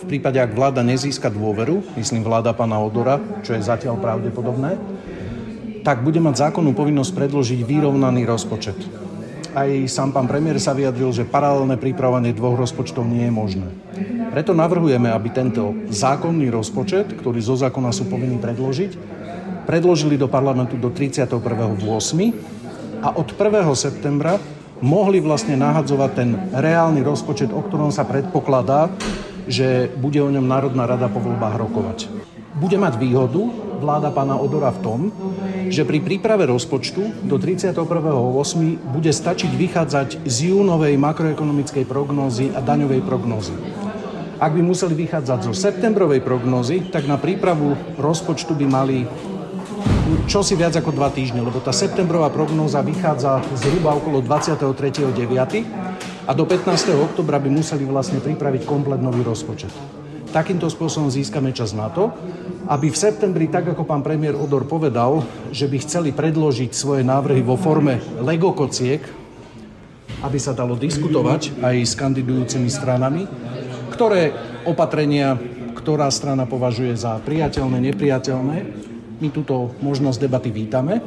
v 0.00 0.04
prípade, 0.08 0.40
ak 0.40 0.56
vláda 0.56 0.80
nezíska 0.80 1.28
dôveru, 1.28 1.84
myslím 2.00 2.24
vláda 2.24 2.56
pána 2.56 2.80
Odora, 2.80 3.20
čo 3.44 3.52
je 3.52 3.60
zatiaľ 3.60 4.00
pravdepodobné, 4.00 4.80
tak 5.84 6.00
bude 6.00 6.16
mať 6.16 6.48
zákonnú 6.48 6.72
povinnosť 6.72 7.12
predložiť 7.12 7.60
vyrovnaný 7.60 8.24
rozpočet. 8.24 9.04
Aj 9.54 9.70
sám 9.86 10.10
pán 10.10 10.26
premiér 10.26 10.58
sa 10.58 10.74
vyjadril, 10.74 11.14
že 11.14 11.22
paralelné 11.22 11.78
pripravovanie 11.78 12.34
dvoch 12.34 12.58
rozpočtov 12.58 13.06
nie 13.06 13.30
je 13.30 13.32
možné. 13.32 13.70
Preto 14.34 14.50
navrhujeme, 14.50 15.14
aby 15.14 15.30
tento 15.30 15.78
zákonný 15.94 16.50
rozpočet, 16.50 17.14
ktorý 17.14 17.38
zo 17.38 17.54
zákona 17.54 17.94
sú 17.94 18.10
povinní 18.10 18.42
predložiť, 18.42 18.98
predložili 19.62 20.18
do 20.18 20.26
parlamentu 20.26 20.74
do 20.74 20.90
31.8. 20.90 21.38
a 22.98 23.08
od 23.14 23.28
1. 23.30 23.62
septembra 23.78 24.42
mohli 24.82 25.22
vlastne 25.22 25.54
nahadzovať 25.54 26.10
ten 26.18 26.34
reálny 26.50 27.06
rozpočet, 27.06 27.54
o 27.54 27.62
ktorom 27.62 27.94
sa 27.94 28.02
predpokladá, 28.02 28.90
že 29.46 29.86
bude 30.02 30.18
o 30.18 30.34
ňom 30.34 30.50
Národná 30.50 30.82
rada 30.82 31.06
po 31.06 31.22
voľbách 31.22 31.54
rokovať. 31.62 31.98
Bude 32.54 32.78
mať 32.78 33.02
výhodu, 33.02 33.50
vláda 33.82 34.14
pána 34.14 34.38
Odora 34.38 34.70
v 34.70 34.78
tom, 34.78 35.00
že 35.74 35.82
pri 35.82 35.98
príprave 35.98 36.46
rozpočtu 36.46 37.26
do 37.26 37.34
31.8. 37.34 37.82
bude 38.94 39.10
stačiť 39.10 39.50
vychádzať 39.50 40.22
z 40.22 40.54
júnovej 40.54 40.94
makroekonomickej 40.94 41.82
prognózy 41.82 42.54
a 42.54 42.62
daňovej 42.62 43.02
prognózy. 43.02 43.58
Ak 44.38 44.54
by 44.54 44.62
museli 44.62 44.94
vychádzať 44.94 45.50
zo 45.50 45.52
septembrovej 45.54 46.22
prognózy, 46.22 46.94
tak 46.94 47.10
na 47.10 47.18
prípravu 47.18 47.74
rozpočtu 47.98 48.54
by 48.54 48.66
mali 48.70 48.98
čo 50.28 50.46
si 50.46 50.54
viac 50.54 50.76
ako 50.76 50.94
dva 50.94 51.10
týždne, 51.10 51.42
lebo 51.42 51.58
tá 51.58 51.72
septembrová 51.72 52.30
prognóza 52.30 52.84
vychádza 52.84 53.40
zhruba 53.56 53.96
okolo 53.98 54.22
23.9. 54.22 55.10
a 56.28 56.32
do 56.36 56.44
15. 56.46 56.70
oktobra 57.02 57.40
by 57.40 57.50
museli 57.50 57.82
vlastne 57.88 58.22
pripraviť 58.22 58.62
komplet 58.68 59.00
nový 59.00 59.26
rozpočet. 59.26 60.03
Takýmto 60.34 60.66
spôsobom 60.66 61.14
získame 61.14 61.54
čas 61.54 61.70
na 61.78 61.86
to, 61.86 62.10
aby 62.66 62.90
v 62.90 62.98
septembri, 62.98 63.46
tak 63.46 63.70
ako 63.70 63.86
pán 63.86 64.02
premiér 64.02 64.34
Odor 64.34 64.66
povedal, 64.66 65.22
že 65.54 65.70
by 65.70 65.78
chceli 65.78 66.10
predložiť 66.10 66.74
svoje 66.74 67.06
návrhy 67.06 67.38
vo 67.38 67.54
forme 67.54 68.02
Lego 68.18 68.50
kociek, 68.50 68.98
aby 70.26 70.38
sa 70.42 70.50
dalo 70.50 70.74
diskutovať 70.74 71.62
aj 71.62 71.76
s 71.86 71.94
kandidujúcimi 71.94 72.66
stranami, 72.66 73.30
ktoré 73.94 74.34
opatrenia, 74.66 75.38
ktorá 75.78 76.10
strana 76.10 76.50
považuje 76.50 76.98
za 76.98 77.14
priateľné, 77.22 77.94
nepriateľné. 77.94 78.56
My 79.22 79.30
túto 79.30 79.70
možnosť 79.86 80.18
debaty 80.18 80.50
vítame, 80.50 80.98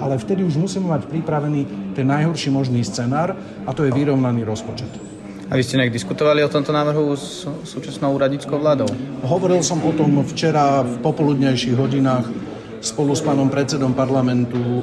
ale 0.00 0.16
vtedy 0.16 0.40
už 0.40 0.56
musíme 0.56 0.88
mať 0.88 1.04
pripravený 1.04 1.92
ten 1.92 2.08
najhorší 2.08 2.48
možný 2.48 2.80
scenár 2.80 3.36
a 3.68 3.70
to 3.76 3.84
je 3.84 3.92
vyrovnaný 3.92 4.40
rozpočet. 4.48 5.09
A 5.50 5.58
vy 5.58 5.66
ste 5.66 5.82
nejak 5.82 5.90
diskutovali 5.90 6.46
o 6.46 6.52
tomto 6.52 6.70
návrhu 6.70 7.10
s 7.18 7.42
súčasnou 7.66 8.14
úradníckou 8.14 8.54
vládou? 8.54 8.86
Hovoril 9.26 9.66
som 9.66 9.82
o 9.82 9.90
tom 9.90 10.22
včera 10.22 10.86
v 10.86 11.02
popoludnejších 11.02 11.74
hodinách 11.74 12.30
spolu 12.78 13.10
s 13.18 13.18
pánom 13.18 13.50
predsedom 13.50 13.90
parlamentu 13.90 14.56
e, 14.62 14.82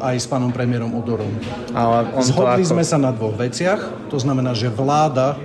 aj 0.00 0.16
s 0.16 0.24
pánom 0.24 0.48
premiérom 0.48 0.88
Odorom. 0.96 1.28
Ale 1.76 2.16
on 2.16 2.24
Zhodli 2.24 2.64
ako... 2.64 2.72
sme 2.72 2.84
sa 2.88 2.96
na 2.96 3.12
dvoch 3.12 3.36
veciach, 3.36 4.08
to 4.08 4.16
znamená, 4.16 4.56
že 4.56 4.72
vláda 4.72 5.36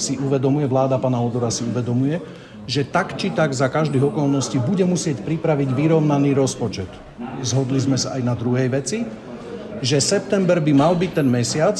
si 0.00 0.16
uvedomuje, 0.16 0.64
vláda 0.64 0.96
pána 0.96 1.20
Odora 1.20 1.52
si 1.52 1.68
uvedomuje, 1.68 2.16
že 2.64 2.88
tak 2.88 3.12
či 3.20 3.28
tak 3.28 3.52
za 3.52 3.68
každých 3.68 4.08
okolností 4.08 4.56
bude 4.56 4.88
musieť 4.88 5.20
pripraviť 5.20 5.68
vyrovnaný 5.76 6.32
rozpočet. 6.32 6.88
Zhodli 7.44 7.76
sme 7.76 8.00
sa 8.00 8.16
aj 8.16 8.22
na 8.24 8.32
druhej 8.32 8.72
veci, 8.72 9.04
že 9.84 10.00
september 10.00 10.64
by 10.64 10.72
mal 10.72 10.96
byť 10.96 11.12
ten 11.12 11.28
mesiac, 11.28 11.76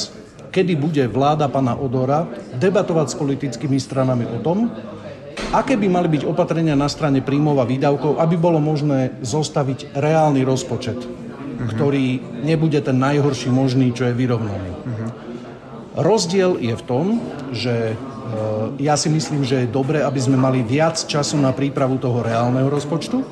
kedy 0.50 0.74
bude 0.76 1.04
vláda 1.08 1.46
pána 1.48 1.76
Odora 1.76 2.26
debatovať 2.56 3.06
s 3.12 3.18
politickými 3.18 3.78
stranami 3.78 4.24
o 4.28 4.38
tom, 4.42 4.72
aké 5.54 5.78
by 5.78 5.86
mali 5.88 6.08
byť 6.18 6.22
opatrenia 6.26 6.74
na 6.74 6.90
strane 6.90 7.22
príjmov 7.22 7.62
a 7.62 7.68
výdavkov, 7.68 8.18
aby 8.18 8.36
bolo 8.36 8.58
možné 8.58 9.16
zostaviť 9.22 9.94
reálny 9.94 10.42
rozpočet, 10.42 10.98
uh-huh. 10.98 11.68
ktorý 11.72 12.20
nebude 12.42 12.80
ten 12.82 12.98
najhorší 12.98 13.48
možný, 13.48 13.94
čo 13.94 14.10
je 14.10 14.18
vyrovnaný. 14.18 14.72
Uh-huh. 14.74 15.08
Rozdiel 15.98 16.58
je 16.58 16.74
v 16.74 16.82
tom, 16.84 17.06
že 17.54 17.98
Eh, 18.28 18.84
ja 18.84 18.94
si 19.00 19.08
myslím, 19.08 19.40
že 19.40 19.64
je 19.64 19.72
dobré, 19.72 20.04
aby 20.04 20.20
sme 20.20 20.36
mali 20.36 20.60
viac 20.60 21.00
času 21.00 21.40
na 21.40 21.56
prípravu 21.56 21.96
toho 21.96 22.20
reálneho 22.20 22.68
rozpočtu, 22.68 23.24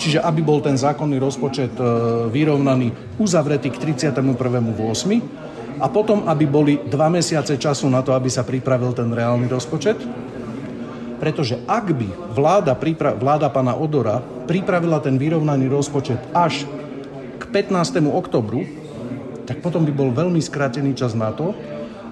čiže 0.00 0.24
aby 0.24 0.40
bol 0.40 0.64
ten 0.64 0.72
zákonný 0.72 1.20
rozpočet 1.20 1.76
eh, 1.76 1.84
vyrovnaný, 2.32 3.20
uzavretý 3.20 3.68
k 3.68 3.76
31.8. 3.92 5.47
a 5.78 5.86
potom, 5.86 6.26
aby 6.26 6.44
boli 6.44 6.74
dva 6.90 7.06
mesiace 7.08 7.54
času 7.54 7.86
na 7.86 8.02
to, 8.02 8.12
aby 8.14 8.26
sa 8.26 8.42
pripravil 8.42 8.92
ten 8.94 9.10
reálny 9.10 9.46
rozpočet. 9.46 9.98
Pretože 11.18 11.58
ak 11.66 11.90
by 11.98 12.08
vláda, 12.30 12.78
vláda 13.18 13.50
pána 13.50 13.74
Odora 13.74 14.22
pripravila 14.22 15.02
ten 15.02 15.18
vyrovnaný 15.18 15.66
rozpočet 15.66 16.18
až 16.30 16.62
k 17.38 17.44
15. 17.50 18.06
oktobru, 18.06 18.62
tak 19.42 19.58
potom 19.58 19.82
by 19.82 19.90
bol 19.90 20.14
veľmi 20.14 20.38
skrátený 20.38 20.94
čas 20.94 21.18
na 21.18 21.34
to, 21.34 21.56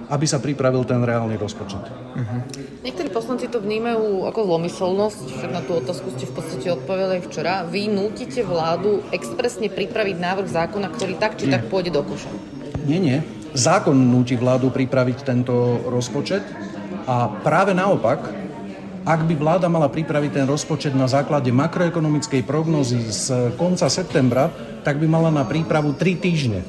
aby 0.07 0.23
sa 0.23 0.39
pripravil 0.39 0.87
ten 0.87 1.03
reálny 1.03 1.35
rozpočet. 1.35 1.83
Uh-huh. 1.83 2.39
Niektorí 2.83 3.11
poslanci 3.11 3.51
to 3.51 3.59
vnímajú 3.59 4.23
ako 4.23 4.39
zlomyselnosť, 4.47 5.19
však 5.35 5.51
na 5.51 5.61
tú 5.63 5.83
otázku 5.83 6.07
ste 6.15 6.23
v 6.23 6.33
podstate 6.33 6.67
odpovedali 6.71 7.19
včera. 7.27 7.67
Vy 7.67 7.91
nútite 7.91 8.39
vládu 8.47 9.03
expresne 9.11 9.67
pripraviť 9.67 10.15
návrh 10.15 10.47
zákona, 10.47 10.87
ktorý 10.95 11.13
tak 11.19 11.35
či 11.35 11.51
nie. 11.51 11.53
tak 11.59 11.67
pôjde 11.67 11.91
do 11.91 12.07
koša. 12.07 12.31
Nie, 12.87 13.03
nie. 13.03 13.19
Zákon 13.55 13.95
núti 13.95 14.35
vládu 14.35 14.71
pripraviť 14.73 15.17
tento 15.23 15.83
rozpočet 15.87 16.43
a 17.07 17.29
práve 17.29 17.71
naopak, 17.71 18.19
ak 19.07 19.23
by 19.23 19.39
vláda 19.39 19.71
mala 19.71 19.87
pripraviť 19.87 20.31
ten 20.35 20.45
rozpočet 20.47 20.91
na 20.91 21.07
základe 21.07 21.47
makroekonomickej 21.55 22.43
prognozy 22.43 22.99
z 23.07 23.55
konca 23.55 23.87
septembra, 23.87 24.51
tak 24.83 24.99
by 24.99 25.07
mala 25.07 25.31
na 25.31 25.47
prípravu 25.47 25.95
3 25.95 26.19
týždne. 26.19 26.67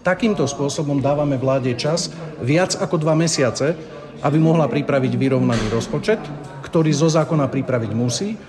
Takýmto 0.00 0.48
spôsobom 0.48 1.04
dávame 1.04 1.36
vláde 1.36 1.76
čas 1.76 2.08
viac 2.40 2.72
ako 2.80 2.96
dva 2.96 3.12
mesiace, 3.12 3.76
aby 4.24 4.40
mohla 4.40 4.64
pripraviť 4.72 5.12
vyrovnaný 5.20 5.68
rozpočet, 5.68 6.22
ktorý 6.64 6.96
zo 6.96 7.12
zákona 7.12 7.52
pripraviť 7.52 7.92
musí. 7.92 8.40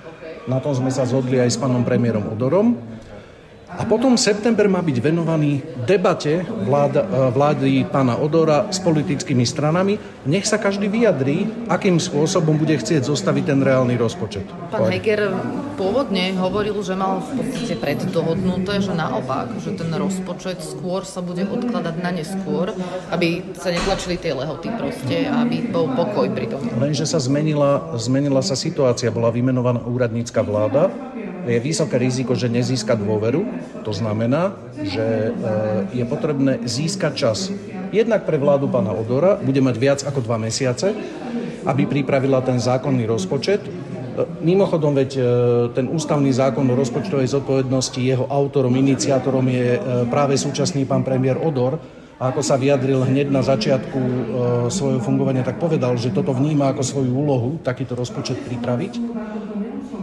Na 0.47 0.63
tom 0.63 0.71
sme 0.71 0.87
sa 0.87 1.03
zhodli 1.03 1.43
aj 1.43 1.51
s 1.51 1.59
pánom 1.59 1.83
premiérom 1.83 2.23
Odorom. 2.31 2.79
A 3.67 3.83
potom 3.83 4.15
september 4.15 4.71
má 4.71 4.79
byť 4.79 4.97
venovaný 5.03 5.59
debate 5.83 6.39
vláda, 6.63 7.03
e, 7.03 7.35
vlády 7.35 7.71
pána 7.91 8.15
Odora 8.15 8.71
s 8.71 8.79
politickými 8.79 9.43
stranami. 9.43 9.99
Nech 10.23 10.47
sa 10.47 10.55
každý 10.55 10.87
vyjadrí, 10.87 11.67
akým 11.67 11.99
spôsobom 11.99 12.55
bude 12.55 12.79
chcieť 12.79 13.03
zostaviť 13.03 13.43
ten 13.51 13.59
reálny 13.59 13.99
rozpočet. 13.99 14.47
Pán 14.71 14.87
Heger 14.87 15.35
pôvodne 15.75 16.31
hovoril, 16.39 16.79
že 16.79 16.95
mal 16.95 17.19
v 17.19 17.43
podstate 17.43 17.75
preddohodnuté, 17.75 18.79
že 18.79 18.95
naopak, 18.95 19.59
že 19.59 19.75
ten 19.75 19.91
rozpočet 19.91 20.63
skôr 20.63 21.03
sa 21.03 21.19
bude 21.19 21.43
odkladať 21.43 21.95
na 21.99 22.15
neskôr, 22.15 22.71
aby 23.11 23.51
sa 23.59 23.75
netlačili 23.75 24.15
tie 24.15 24.31
lehoty 24.31 24.71
proste 24.79 25.27
a 25.27 25.43
aby 25.43 25.67
bol 25.67 25.91
pokoj 25.91 26.31
pri 26.31 26.47
tom. 26.47 26.63
Lenže 26.79 27.03
sa 27.03 27.19
zmenila, 27.19 27.99
zmenila 27.99 28.39
sa 28.39 28.55
situácia, 28.55 29.11
bola 29.11 29.27
vymenovaná 29.27 29.83
úradnícka 29.83 30.39
vláda, 30.39 30.87
je 31.49 31.59
vysoké 31.63 31.95
riziko, 31.95 32.35
že 32.35 32.51
nezíska 32.51 32.95
dôveru. 32.99 33.45
To 33.87 33.91
znamená, 33.95 34.55
že 34.83 35.03
e, 35.03 35.31
je 35.95 36.05
potrebné 36.05 36.59
získať 36.67 37.13
čas. 37.15 37.39
Jednak 37.95 38.27
pre 38.27 38.35
vládu 38.35 38.67
pána 38.67 38.91
Odora 38.91 39.39
bude 39.39 39.63
mať 39.63 39.75
viac 39.79 39.99
ako 40.03 40.19
dva 40.21 40.35
mesiace, 40.35 40.91
aby 41.63 41.87
pripravila 41.87 42.43
ten 42.43 42.59
zákonný 42.59 43.07
rozpočet. 43.07 43.63
E, 43.63 43.69
mimochodom, 44.43 44.93
veď 44.95 45.11
e, 45.15 45.21
ten 45.71 45.87
ústavný 45.87 46.29
zákon 46.35 46.67
o 46.67 46.75
rozpočtovej 46.75 47.31
zodpovednosti, 47.31 47.99
jeho 47.99 48.27
autorom, 48.27 48.75
iniciátorom 48.75 49.47
je 49.47 49.79
práve 50.11 50.35
súčasný 50.35 50.83
pán 50.83 51.07
premiér 51.07 51.39
Odor, 51.39 51.79
a 52.17 52.33
ako 52.33 52.41
sa 52.41 52.57
vyjadril 52.57 53.05
hneď 53.05 53.29
na 53.29 53.45
začiatku 53.45 53.99
svojho 54.73 54.97
fungovania, 55.05 55.45
tak 55.45 55.61
povedal, 55.61 55.93
že 56.01 56.09
toto 56.09 56.33
vníma 56.33 56.73
ako 56.73 56.81
svoju 56.81 57.13
úlohu, 57.13 57.61
takýto 57.61 57.93
rozpočet 57.93 58.41
pripraviť. 58.41 58.97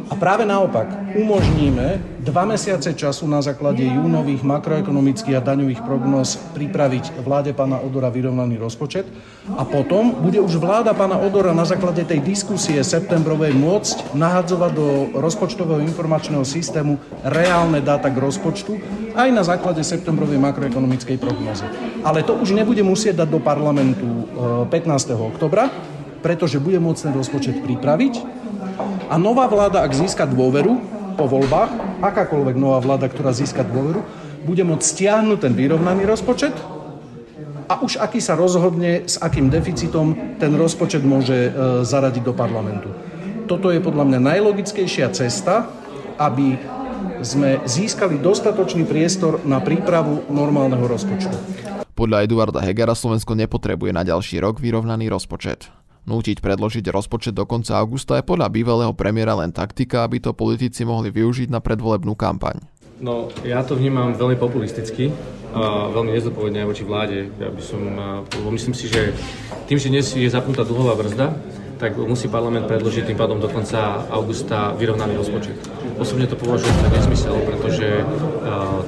A 0.04 0.14
práve 0.20 0.44
naopak, 0.44 1.16
umožníme 1.16 2.20
dva 2.20 2.44
mesiace 2.44 2.92
času 2.92 3.24
na 3.24 3.40
základe 3.40 3.80
júnových 3.80 4.44
makroekonomických 4.44 5.40
a 5.40 5.44
daňových 5.44 5.80
prognóz 5.80 6.36
pripraviť 6.52 7.24
vláde 7.24 7.56
pána 7.56 7.80
Odora 7.80 8.12
vyrovnaný 8.12 8.60
rozpočet 8.60 9.08
a 9.56 9.64
potom 9.64 10.20
bude 10.20 10.40
už 10.40 10.60
vláda 10.60 10.92
pána 10.92 11.16
Odora 11.20 11.56
na 11.56 11.64
základe 11.64 12.04
tej 12.04 12.20
diskusie 12.20 12.76
septembrovej 12.84 13.56
môcť 13.56 14.12
nahadzovať 14.12 14.70
do 14.76 14.88
rozpočtového 15.16 15.80
informačného 15.88 16.44
systému 16.44 17.00
reálne 17.24 17.80
dáta 17.80 18.12
k 18.12 18.20
rozpočtu 18.20 18.76
aj 19.16 19.28
na 19.32 19.40
základe 19.40 19.80
septembrovej 19.80 20.36
makroekonomickej 20.36 21.16
prognózy. 21.16 21.64
Ale 22.04 22.20
to 22.20 22.36
už 22.36 22.52
nebude 22.52 22.84
musieť 22.84 23.24
dať 23.24 23.28
do 23.32 23.40
parlamentu 23.40 24.28
15. 24.68 24.68
E, 24.84 25.12
oktobra, 25.16 25.72
pretože 26.20 26.60
bude 26.60 26.76
môcť 26.80 27.08
ten 27.08 27.14
rozpočet 27.16 27.56
pripraviť 27.64 28.43
a 29.08 29.14
nová 29.20 29.44
vláda, 29.46 29.84
ak 29.84 29.92
získa 29.92 30.24
dôveru 30.24 30.80
po 31.14 31.24
voľbách, 31.28 32.00
akákoľvek 32.02 32.56
nová 32.58 32.78
vláda, 32.82 33.06
ktorá 33.06 33.30
získa 33.30 33.62
dôveru, 33.62 34.02
bude 34.44 34.62
môcť 34.64 34.84
stiahnuť 34.84 35.38
ten 35.40 35.52
vyrovnaný 35.56 36.04
rozpočet 36.04 36.52
a 37.64 37.80
už 37.80 37.96
aký 37.96 38.20
sa 38.20 38.36
rozhodne, 38.36 39.08
s 39.08 39.16
akým 39.16 39.48
deficitom 39.48 40.36
ten 40.36 40.52
rozpočet 40.52 41.00
môže 41.00 41.48
e, 41.48 41.50
zaradiť 41.84 42.22
do 42.22 42.36
parlamentu. 42.36 42.92
Toto 43.48 43.72
je 43.72 43.80
podľa 43.80 44.04
mňa 44.08 44.20
najlogickejšia 44.20 45.08
cesta, 45.16 45.68
aby 46.20 46.60
sme 47.24 47.64
získali 47.64 48.20
dostatočný 48.20 48.84
priestor 48.84 49.40
na 49.48 49.60
prípravu 49.60 50.28
normálneho 50.28 50.84
rozpočtu. 50.84 51.36
Podľa 51.94 52.26
Eduarda 52.26 52.60
Hegera 52.60 52.92
Slovensko 52.92 53.38
nepotrebuje 53.38 53.92
na 53.94 54.02
ďalší 54.02 54.42
rok 54.42 54.58
vyrovnaný 54.60 55.08
rozpočet. 55.08 55.70
Nútiť 56.04 56.44
predložiť 56.44 56.84
rozpočet 56.92 57.32
do 57.32 57.48
konca 57.48 57.80
augusta 57.80 58.20
je 58.20 58.28
podľa 58.28 58.52
bývalého 58.52 58.92
premiéra 58.92 59.32
len 59.40 59.56
taktika, 59.56 60.04
aby 60.04 60.20
to 60.20 60.36
politici 60.36 60.84
mohli 60.84 61.08
využiť 61.08 61.48
na 61.48 61.64
predvolebnú 61.64 62.12
kampaň. 62.12 62.60
No, 63.00 63.32
ja 63.40 63.64
to 63.64 63.74
vnímam 63.74 64.12
veľmi 64.12 64.36
populisticky, 64.36 65.08
a 65.54 65.86
veľmi 65.88 66.12
nezodpovedne 66.18 66.66
aj 66.66 66.68
voči 66.68 66.84
vláde. 66.84 67.30
Ja 67.38 67.48
by 67.48 67.62
som, 67.62 67.80
myslím 68.52 68.74
si, 68.74 68.90
že 68.90 69.14
tým, 69.70 69.78
že 69.78 69.88
dnes 69.88 70.10
je 70.12 70.26
zapnutá 70.26 70.66
dlhová 70.66 70.98
brzda, 70.98 71.30
tak 71.78 71.94
musí 71.98 72.26
parlament 72.30 72.66
predložiť 72.70 73.08
tým 73.08 73.18
pádom 73.18 73.38
do 73.38 73.50
konca 73.50 74.06
augusta 74.10 74.74
vyrovnaný 74.74 75.14
rozpočet. 75.18 75.58
Osobne 75.94 76.26
to 76.26 76.34
považujem 76.34 76.74
za 76.74 76.88
nezmysel, 76.90 77.34
pretože 77.46 77.86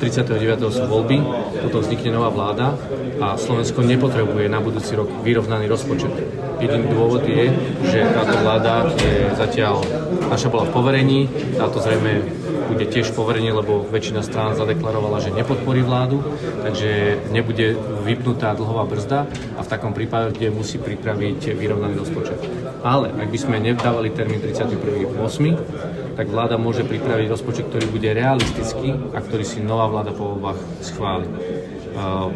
39. 0.03 0.75
sú 0.75 0.85
voľby, 0.91 1.23
potom 1.67 1.81
vznikne 1.83 2.19
nová 2.19 2.31
vláda 2.35 2.75
a 3.21 3.37
Slovensko 3.41 3.83
nepotrebuje 3.83 4.47
na 4.49 4.61
budúci 4.61 4.97
rok 4.97 5.09
vyrovnaný 5.25 5.67
rozpočet. 5.69 6.13
Jediný 6.57 6.89
dôvod 6.89 7.25
je, 7.29 7.53
že 7.85 8.01
táto 8.17 8.37
vláda 8.41 8.89
je 8.97 9.33
zatiaľ, 9.37 9.85
naša 10.33 10.49
bola 10.49 10.65
v 10.65 10.73
poverení, 10.73 11.21
táto 11.57 11.81
zrejme 11.81 12.25
bude 12.67 12.85
tiež 12.91 13.15
poverenie, 13.15 13.55
lebo 13.55 13.87
väčšina 13.87 14.27
strán 14.27 14.59
zadeklarovala, 14.59 15.23
že 15.23 15.31
nepodporí 15.31 15.87
vládu, 15.87 16.19
takže 16.67 17.23
nebude 17.31 17.79
vypnutá 18.03 18.53
dlhová 18.59 18.85
brzda 18.91 19.31
a 19.57 19.61
v 19.63 19.71
takom 19.71 19.95
prípade 19.95 20.51
musí 20.51 20.83
pripraviť 20.83 21.55
vyrovnaný 21.55 21.95
rozpočet. 21.97 22.41
Ale 22.83 23.15
ak 23.15 23.29
by 23.31 23.39
sme 23.39 23.57
nedávali 23.63 24.11
termín 24.11 24.43
31.8., 24.43 26.17
tak 26.17 26.33
vláda 26.33 26.57
môže 26.57 26.81
pripraviť 26.83 27.29
rozpočet, 27.29 27.69
ktorý 27.69 27.87
bude 27.93 28.09
realistický 28.09 28.97
a 29.13 29.21
ktorý 29.21 29.45
si 29.45 29.61
nová 29.61 29.85
vláda 29.87 30.17
po 30.17 30.33
voľbách 30.33 30.59
schváli. 30.81 31.29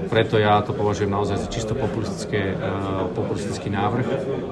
Preto 0.08 0.40
ja 0.40 0.64
to 0.64 0.72
považujem 0.72 1.12
naozaj 1.12 1.36
za 1.36 1.48
čisto 1.52 1.76
populistické, 1.76 2.56
populistický 3.12 3.68
návrh, 3.68 4.06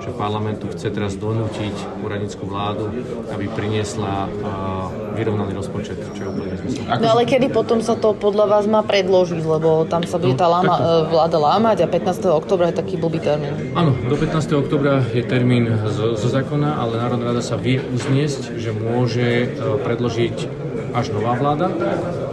že 0.04 0.10
parlamentu 0.12 0.68
chce 0.68 0.92
teraz 0.92 1.16
donútiť 1.16 2.04
úradnickú 2.04 2.44
vládu, 2.44 2.92
aby 3.32 3.48
priniesla 3.48 4.28
vyrovnaný 5.18 5.52
rozpočet, 5.58 5.98
čo 6.14 6.20
je 6.22 6.28
úplne 6.28 6.54
nezmyslné. 6.54 6.88
No 7.02 7.08
ale 7.16 7.26
kedy 7.26 7.50
potom 7.50 7.82
sa 7.82 7.98
to 7.98 8.14
podľa 8.14 8.46
vás 8.46 8.64
má 8.70 8.86
predložiť, 8.86 9.42
lebo 9.42 9.88
tam 9.90 10.06
sa 10.06 10.20
bude 10.22 10.38
tá 10.38 10.46
láma, 10.46 10.74
e, 10.78 10.82
vláda 11.10 11.38
lámať 11.42 11.76
a 11.82 11.86
15. 11.90 12.30
oktobra 12.30 12.70
je 12.70 12.78
taký 12.78 12.94
blbý 13.00 13.18
termín. 13.18 13.74
Áno, 13.74 13.96
do 14.06 14.14
15. 14.14 14.54
oktobra 14.54 15.02
je 15.10 15.26
termín 15.26 15.66
zo, 15.90 16.14
zo 16.14 16.28
zákona, 16.30 16.78
ale 16.78 17.02
Národná 17.02 17.34
rada 17.34 17.42
sa 17.42 17.58
vie 17.58 17.82
uzniesť, 17.82 18.54
že 18.54 18.70
môže 18.70 19.26
e, 19.26 19.46
predložiť 19.82 20.57
až 20.98 21.14
nová 21.14 21.38
vláda, 21.38 21.70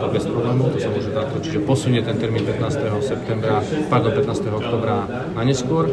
to 0.01 0.05
bez 0.09 0.25
problémov, 0.25 0.73
to 0.73 0.81
sa 0.81 0.89
môže 0.89 1.13
takto, 1.13 1.37
čiže 1.39 1.61
posunie 1.61 2.01
ten 2.01 2.17
termín 2.17 2.41
15. 2.41 3.05
septembra, 3.05 3.61
pardon, 3.87 4.11
15. 4.11 4.49
oktobra 4.49 5.05
na 5.37 5.41
neskôr, 5.45 5.85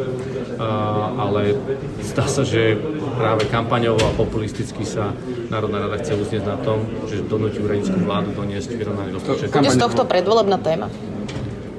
ale 1.17 1.57
zdá 2.01 2.25
sa, 2.25 2.41
že 2.41 2.77
práve 3.17 3.45
kampaňovo 3.49 4.01
a 4.01 4.11
populisticky 4.17 4.85
sa 4.85 5.13
Národná 5.49 5.85
rada 5.85 6.01
chce 6.01 6.17
uznieť 6.17 6.43
na 6.45 6.57
tom, 6.61 6.81
že 7.05 7.21
donúti 7.25 7.61
úradnickú 7.61 8.01
vládu 8.01 8.33
doniesť 8.33 8.73
vyrovnaný 8.73 9.13
rozpočet. 9.17 9.53
Bude 9.53 9.69
z 9.69 9.77
tohto 9.77 10.03
predvolebná 10.09 10.57
téma? 10.57 10.89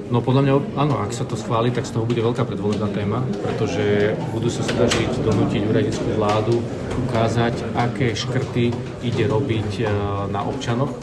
No 0.05 0.21
podľa 0.21 0.41
mňa, 0.45 0.53
áno, 0.77 1.01
ak 1.01 1.17
sa 1.17 1.25
to 1.25 1.33
schváli, 1.33 1.73
tak 1.73 1.89
z 1.89 1.97
toho 1.97 2.05
bude 2.05 2.21
veľká 2.21 2.45
predvolebná 2.45 2.93
téma, 2.93 3.25
pretože 3.41 4.13
budú 4.37 4.53
sa 4.53 4.61
snažiť 4.61 5.25
donútiť 5.25 5.65
úradnickú 5.65 6.09
vládu 6.13 6.61
ukázať, 7.09 7.73
aké 7.73 8.13
škrty 8.13 8.69
ide 9.01 9.25
robiť 9.25 9.81
e, 9.81 9.83
na 10.29 10.45
občanoch. 10.45 10.93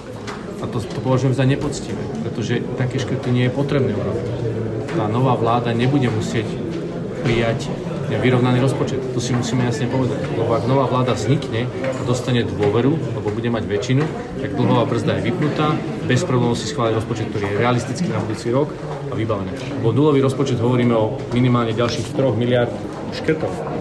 A 0.63 0.71
to, 0.71 0.79
to 0.79 1.03
považujem 1.03 1.35
za 1.35 1.43
nepoctivé, 1.43 1.99
pretože 2.23 2.63
také 2.79 3.03
škrty 3.03 3.35
nie 3.35 3.45
je 3.51 3.53
potrebné 3.53 3.91
urobiť. 3.91 4.27
Tá 4.95 5.11
nová 5.11 5.35
vláda 5.35 5.75
nebude 5.75 6.07
musieť 6.07 6.47
prijať 7.27 7.75
vyrovnaný 8.07 8.61
rozpočet. 8.61 9.01
To 9.15 9.21
si 9.23 9.33
musíme 9.33 9.65
jasne 9.65 9.89
povedať. 9.89 10.21
Lebo 10.37 10.53
ak 10.53 10.69
nová 10.69 10.85
vláda 10.87 11.17
vznikne 11.17 11.67
a 11.67 12.01
dostane 12.05 12.45
dôveru, 12.45 12.93
lebo 12.93 13.29
bude 13.33 13.49
mať 13.49 13.65
väčšinu, 13.65 14.03
tak 14.43 14.55
dlhová 14.59 14.85
brzda 14.85 15.19
je 15.19 15.33
vypnutá, 15.33 15.75
bez 16.05 16.27
problémov 16.27 16.59
si 16.59 16.69
schváliť 16.69 16.99
rozpočet, 16.99 17.27
ktorý 17.33 17.57
je 17.57 17.61
realistický 17.63 18.09
na 18.13 18.21
budúci 18.21 18.53
rok 18.53 18.69
a 19.13 19.15
vybavené. 19.15 19.53
Lebo 19.77 19.93
nulový 19.93 20.25
rozpočet 20.25 20.57
hovoríme 20.57 20.97
o 20.97 21.21
minimálne 21.37 21.77
ďalších 21.77 22.17
3 22.17 22.33
miliard 22.33 22.73
škrtov. 23.13 23.72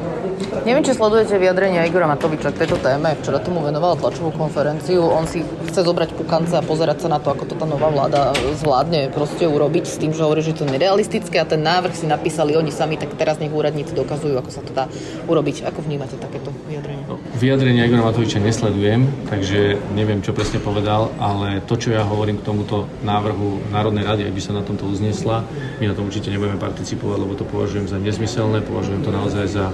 Neviem, 0.61 0.85
či 0.85 0.93
sledujete 0.93 1.41
vyjadrenia 1.41 1.89
Igora 1.89 2.05
Matoviča 2.05 2.53
k 2.53 2.61
tejto 2.61 2.77
téme. 2.77 3.17
Včera 3.17 3.41
tomu 3.41 3.65
venoval 3.65 3.97
tlačovú 3.97 4.29
konferenciu. 4.29 5.01
On 5.01 5.25
si 5.25 5.41
chce 5.41 5.81
zobrať 5.81 6.13
pukance 6.13 6.53
a 6.53 6.61
pozerať 6.61 7.01
sa 7.01 7.09
na 7.09 7.17
to, 7.17 7.33
ako 7.33 7.49
to 7.49 7.57
tá 7.57 7.65
nová 7.65 7.89
vláda 7.89 8.29
zvládne 8.61 9.09
proste 9.09 9.49
urobiť 9.49 9.89
s 9.89 9.97
tým, 9.97 10.13
že 10.13 10.21
hovorí, 10.21 10.45
že 10.45 10.53
to 10.53 10.69
nerealistické 10.69 11.41
a 11.41 11.49
ten 11.49 11.65
návrh 11.65 11.97
si 11.97 12.05
napísali 12.05 12.53
oni 12.53 12.69
sami, 12.69 13.01
tak 13.01 13.17
teraz 13.17 13.41
nech 13.41 13.49
úradníci 13.49 13.97
dokazujú, 13.97 14.37
ako 14.37 14.49
sa 14.53 14.61
to 14.61 14.69
dá 14.69 14.85
urobiť. 15.25 15.65
Ako 15.65 15.81
vnímate 15.81 16.21
takéto 16.21 16.53
vyjadrenie? 16.69 17.09
No, 17.09 17.17
vyjadrenia 17.41 17.89
Igora 17.89 18.13
Matoviča 18.13 18.37
nesledujem, 18.37 19.09
takže 19.33 19.81
neviem, 19.97 20.21
čo 20.21 20.29
presne 20.29 20.61
povedal, 20.61 21.09
ale 21.17 21.65
to, 21.65 21.73
čo 21.73 21.89
ja 21.89 22.05
hovorím 22.05 22.37
k 22.37 22.45
tomuto 22.45 22.85
návrhu 23.01 23.73
Národnej 23.73 24.05
rady, 24.05 24.29
ak 24.29 24.33
by 24.37 24.41
sa 24.45 24.53
na 24.53 24.61
tomto 24.61 24.85
uznesla, 24.85 25.41
my 25.81 25.89
na 25.89 25.97
tom 25.97 26.05
určite 26.05 26.29
nebudeme 26.29 26.61
participovať, 26.61 27.17
lebo 27.17 27.33
to 27.33 27.49
považujem 27.49 27.89
za 27.89 27.97
nezmyselné, 27.97 28.61
považujem 28.61 29.01
to 29.01 29.09
naozaj 29.09 29.49
za 29.49 29.65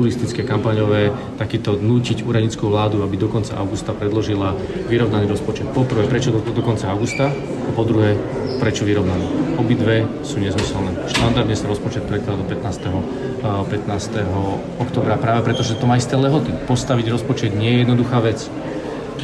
populistické 0.00 0.48
kampaňové, 0.48 1.12
takýto 1.36 1.76
nútiť 1.76 2.24
úradnickú 2.24 2.72
vládu, 2.72 3.04
aby 3.04 3.20
do 3.20 3.28
konca 3.28 3.52
augusta 3.60 3.92
predložila 3.92 4.56
vyrovnaný 4.88 5.28
rozpočet. 5.28 5.68
Poprvé, 5.76 6.08
prečo 6.08 6.32
do, 6.32 6.40
do 6.40 6.62
konca 6.64 6.88
augusta? 6.88 7.28
A 7.28 7.70
po 7.76 7.84
druhé, 7.84 8.16
prečo 8.64 8.88
vyrovnaný? 8.88 9.60
Obidve 9.60 10.08
sú 10.24 10.40
nezmyselné. 10.40 11.04
Štandardne 11.04 11.52
sa 11.52 11.68
rozpočet 11.68 12.08
prekladá 12.08 12.40
do 12.40 12.48
15. 12.48 13.44
15. 13.44 14.80
oktobra 14.80 15.20
práve 15.20 15.44
preto, 15.44 15.60
že 15.60 15.76
to 15.76 15.84
má 15.84 16.00
isté 16.00 16.16
lehoty. 16.16 16.48
Postaviť 16.64 17.12
rozpočet 17.12 17.52
nie 17.52 17.76
je 17.76 17.78
jednoduchá 17.84 18.24
vec 18.24 18.40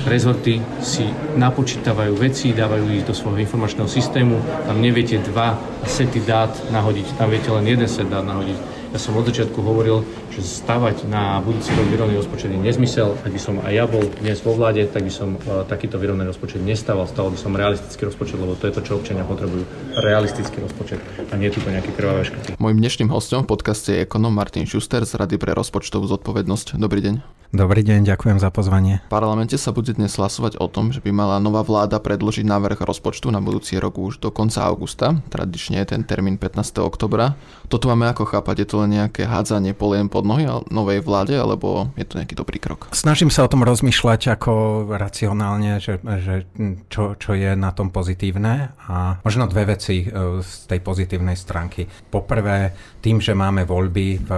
rezorty 0.05 0.61
si 0.85 1.09
napočítavajú 1.41 2.21
veci, 2.21 2.53
dávajú 2.53 2.85
ich 2.93 3.09
do 3.09 3.17
svojho 3.17 3.41
informačného 3.41 3.89
systému, 3.89 4.37
tam 4.69 4.77
neviete 4.85 5.17
dva 5.25 5.57
sety 5.89 6.21
dát 6.21 6.53
nahodiť, 6.69 7.17
tam 7.17 7.33
viete 7.33 7.49
len 7.49 7.65
jeden 7.65 7.89
set 7.89 8.13
dát 8.13 8.21
nahodiť 8.21 8.77
ja 8.97 8.99
som 9.05 9.13
od 9.13 9.29
začiatku 9.29 9.61
hovoril, 9.61 10.09
že 10.37 10.45
stavať 10.45 11.09
na 11.09 11.41
budúci 11.41 11.73
rok 11.73 11.89
vyrovnaný 11.89 12.21
rozpočet 12.21 12.53
je 12.53 12.61
nezmysel. 12.61 13.17
Ak 13.25 13.33
by 13.33 13.41
som 13.41 13.57
aj 13.65 13.73
ja 13.73 13.89
bol 13.89 14.05
dnes 14.21 14.37
vo 14.45 14.53
vláde, 14.53 14.85
tak 14.85 15.09
by 15.09 15.13
som 15.13 15.41
uh, 15.41 15.65
takýto 15.65 15.97
vyrovnaný 15.97 16.29
rozpočet 16.29 16.61
nestával. 16.61 17.09
Staval 17.09 17.33
by 17.33 17.41
som 17.41 17.57
realistický 17.57 18.05
rozpočet, 18.05 18.37
lebo 18.37 18.53
to 18.53 18.69
je 18.69 18.77
to, 18.77 18.85
čo 18.85 18.93
občania 19.01 19.25
potrebujú. 19.25 19.65
Realistický 19.97 20.61
rozpočet 20.61 21.01
a 21.33 21.35
nie 21.41 21.49
túto 21.49 21.73
nejaké 21.73 21.89
krvavé 21.97 22.29
škrty. 22.29 22.61
Mojím 22.61 22.85
dnešným 22.85 23.09
hostom 23.09 23.49
v 23.49 23.57
podcaste 23.57 23.97
je 23.97 24.05
ekonom 24.05 24.29
Martin 24.29 24.69
Schuster 24.69 25.09
z 25.09 25.17
Rady 25.17 25.41
pre 25.41 25.57
rozpočtovú 25.57 26.05
zodpovednosť. 26.05 26.77
Dobrý 26.77 27.01
deň. 27.01 27.37
Dobrý 27.55 27.87
deň, 27.87 28.03
ďakujem 28.03 28.43
za 28.43 28.51
pozvanie. 28.51 29.07
V 29.07 29.13
parlamente 29.15 29.55
sa 29.55 29.71
bude 29.71 29.95
dnes 29.95 30.19
hlasovať 30.19 30.59
o 30.59 30.67
tom, 30.67 30.91
že 30.91 30.99
by 30.99 31.15
mala 31.15 31.39
nová 31.39 31.63
vláda 31.63 32.03
predložiť 32.03 32.43
návrh 32.43 32.83
rozpočtu 32.83 33.31
na 33.31 33.39
budúci 33.39 33.79
rok 33.79 34.03
už 34.03 34.19
do 34.19 34.35
konca 34.35 34.67
augusta, 34.67 35.23
tradične 35.31 35.79
je 35.79 35.95
ten 35.95 36.03
termín 36.03 36.43
15. 36.43 36.83
oktobra. 36.83 37.39
Toto 37.71 37.87
máme 37.87 38.11
ako 38.11 38.27
chápať, 38.27 38.67
je 38.67 38.69
to 38.69 38.77
len 38.83 38.99
nejaké 38.99 39.31
hádzanie 39.31 39.79
polien 39.79 40.11
pod 40.11 40.26
nohy 40.27 40.51
novej 40.69 41.01
vláde, 41.07 41.39
alebo 41.39 41.95
je 41.95 42.03
to 42.03 42.19
nejaký 42.19 42.35
dobrý 42.35 42.59
krok? 42.59 42.91
Snažím 42.91 43.31
sa 43.31 43.47
o 43.47 43.51
tom 43.51 43.63
rozmýšľať 43.63 44.35
ako 44.35 44.53
racionálne, 44.91 45.79
že, 45.79 46.03
že 46.03 46.51
čo, 46.91 47.15
čo 47.15 47.31
je 47.39 47.55
na 47.55 47.71
tom 47.71 47.95
pozitívne 47.95 48.75
a 48.91 49.23
možno 49.23 49.47
dve 49.47 49.79
veci 49.79 50.03
e, 50.03 50.43
z 50.43 50.53
tej 50.67 50.81
pozitívnej 50.83 51.39
stránky. 51.39 51.87
Poprvé, 51.87 52.75
tým, 52.99 53.23
že 53.23 53.33
máme 53.33 53.63
voľby 53.63 54.09
v 54.21 54.31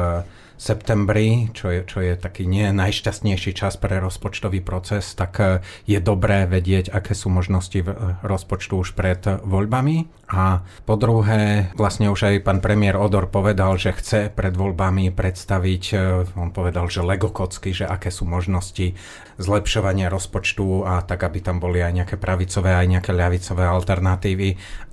septembri, 0.59 1.55
čo 1.55 1.71
je, 1.71 1.81
čo 1.87 2.03
je 2.03 2.19
taký 2.19 2.45
nie 2.45 2.67
najšťastnejší 2.75 3.55
čas 3.55 3.79
pre 3.79 4.03
rozpočtový 4.03 4.59
proces, 4.59 5.15
tak 5.15 5.33
e, 5.39 5.63
je 5.87 6.03
dobré 6.03 6.51
vedieť, 6.51 6.91
aké 6.91 7.15
sú 7.15 7.31
možnosti 7.31 7.79
e, 7.79 7.87
rozpočtu 8.27 8.75
už 8.75 8.99
pred 8.99 9.23
voľbami. 9.23 10.11
A 10.29 10.67
po 10.85 10.99
druhé, 10.99 11.73
vlastne 11.79 12.11
už 12.11 12.29
aj 12.29 12.45
pán 12.45 12.59
premiér 12.59 12.99
Odor 12.99 13.31
povedal, 13.31 13.79
že 13.79 13.95
chce 13.95 14.35
pred 14.35 14.53
voľbami 14.53 15.15
predstaviť, 15.15 15.83
e, 15.95 15.97
on 16.35 16.51
povedal, 16.51 16.91
že 16.91 17.07
Lego 17.07 17.31
kocky, 17.31 17.71
že 17.71 17.87
aké 17.87 18.11
sú 18.11 18.27
možnosti 18.27 18.99
zlepšovania 19.39 20.11
rozpočtu 20.11 20.83
a 20.83 21.07
tak, 21.07 21.23
aby 21.23 21.39
tam 21.39 21.63
boli 21.63 21.79
aj 21.79 22.03
nejaké 22.03 22.17
pravicové, 22.19 22.75
aj 22.75 22.99
nejaké 22.99 23.15
ľavicové 23.15 23.63
alternatívy, 23.63 24.49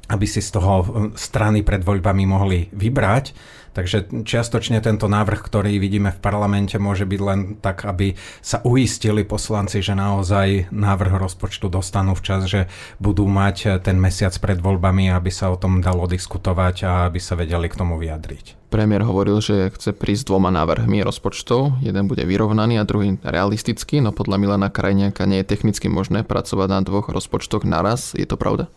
aby 0.06 0.26
si 0.30 0.38
z 0.38 0.50
toho 0.54 0.74
strany 1.18 1.66
pred 1.66 1.82
voľbami 1.82 2.24
mohli 2.30 2.70
vybrať. 2.70 3.34
Takže 3.76 4.24
čiastočne 4.24 4.80
tento 4.80 5.12
návrh, 5.12 5.44
ktorý 5.44 5.76
vidíme 5.84 6.16
v 6.16 6.24
parlamente, 6.24 6.80
môže 6.80 7.04
byť 7.04 7.20
len 7.20 7.40
tak, 7.60 7.84
aby 7.84 8.16
sa 8.40 8.64
uistili 8.64 9.28
poslanci, 9.28 9.84
že 9.84 10.00
naozaj 10.00 10.72
návrh 10.72 11.20
rozpočtu 11.20 11.68
dostanú 11.68 12.16
včas, 12.16 12.48
že 12.48 12.72
budú 13.04 13.28
mať 13.28 13.84
ten 13.84 14.00
mesiac 14.00 14.32
pred 14.40 14.64
voľbami, 14.64 15.12
aby 15.12 15.28
sa 15.28 15.52
o 15.52 15.60
tom 15.60 15.84
dalo 15.84 16.08
diskutovať 16.08 16.76
a 16.88 16.92
aby 17.12 17.20
sa 17.20 17.36
vedeli 17.36 17.68
k 17.68 17.76
tomu 17.76 18.00
vyjadriť. 18.00 18.65
Premiér 18.76 19.08
hovoril, 19.08 19.40
že 19.40 19.72
chce 19.72 19.96
prísť 19.96 20.36
dvoma 20.36 20.52
návrhmi 20.52 21.00
rozpočtov. 21.00 21.80
Jeden 21.80 22.12
bude 22.12 22.28
vyrovnaný 22.28 22.76
a 22.76 22.84
druhý 22.84 23.16
realistický, 23.24 24.04
no 24.04 24.12
podľa 24.12 24.36
Milana 24.36 24.68
Krajniaka 24.68 25.24
nie 25.24 25.40
je 25.40 25.48
technicky 25.48 25.88
možné 25.88 26.28
pracovať 26.28 26.68
na 26.68 26.84
dvoch 26.84 27.08
rozpočtoch 27.08 27.64
naraz. 27.64 28.12
Je 28.20 28.28
to 28.28 28.36
pravda? 28.36 28.68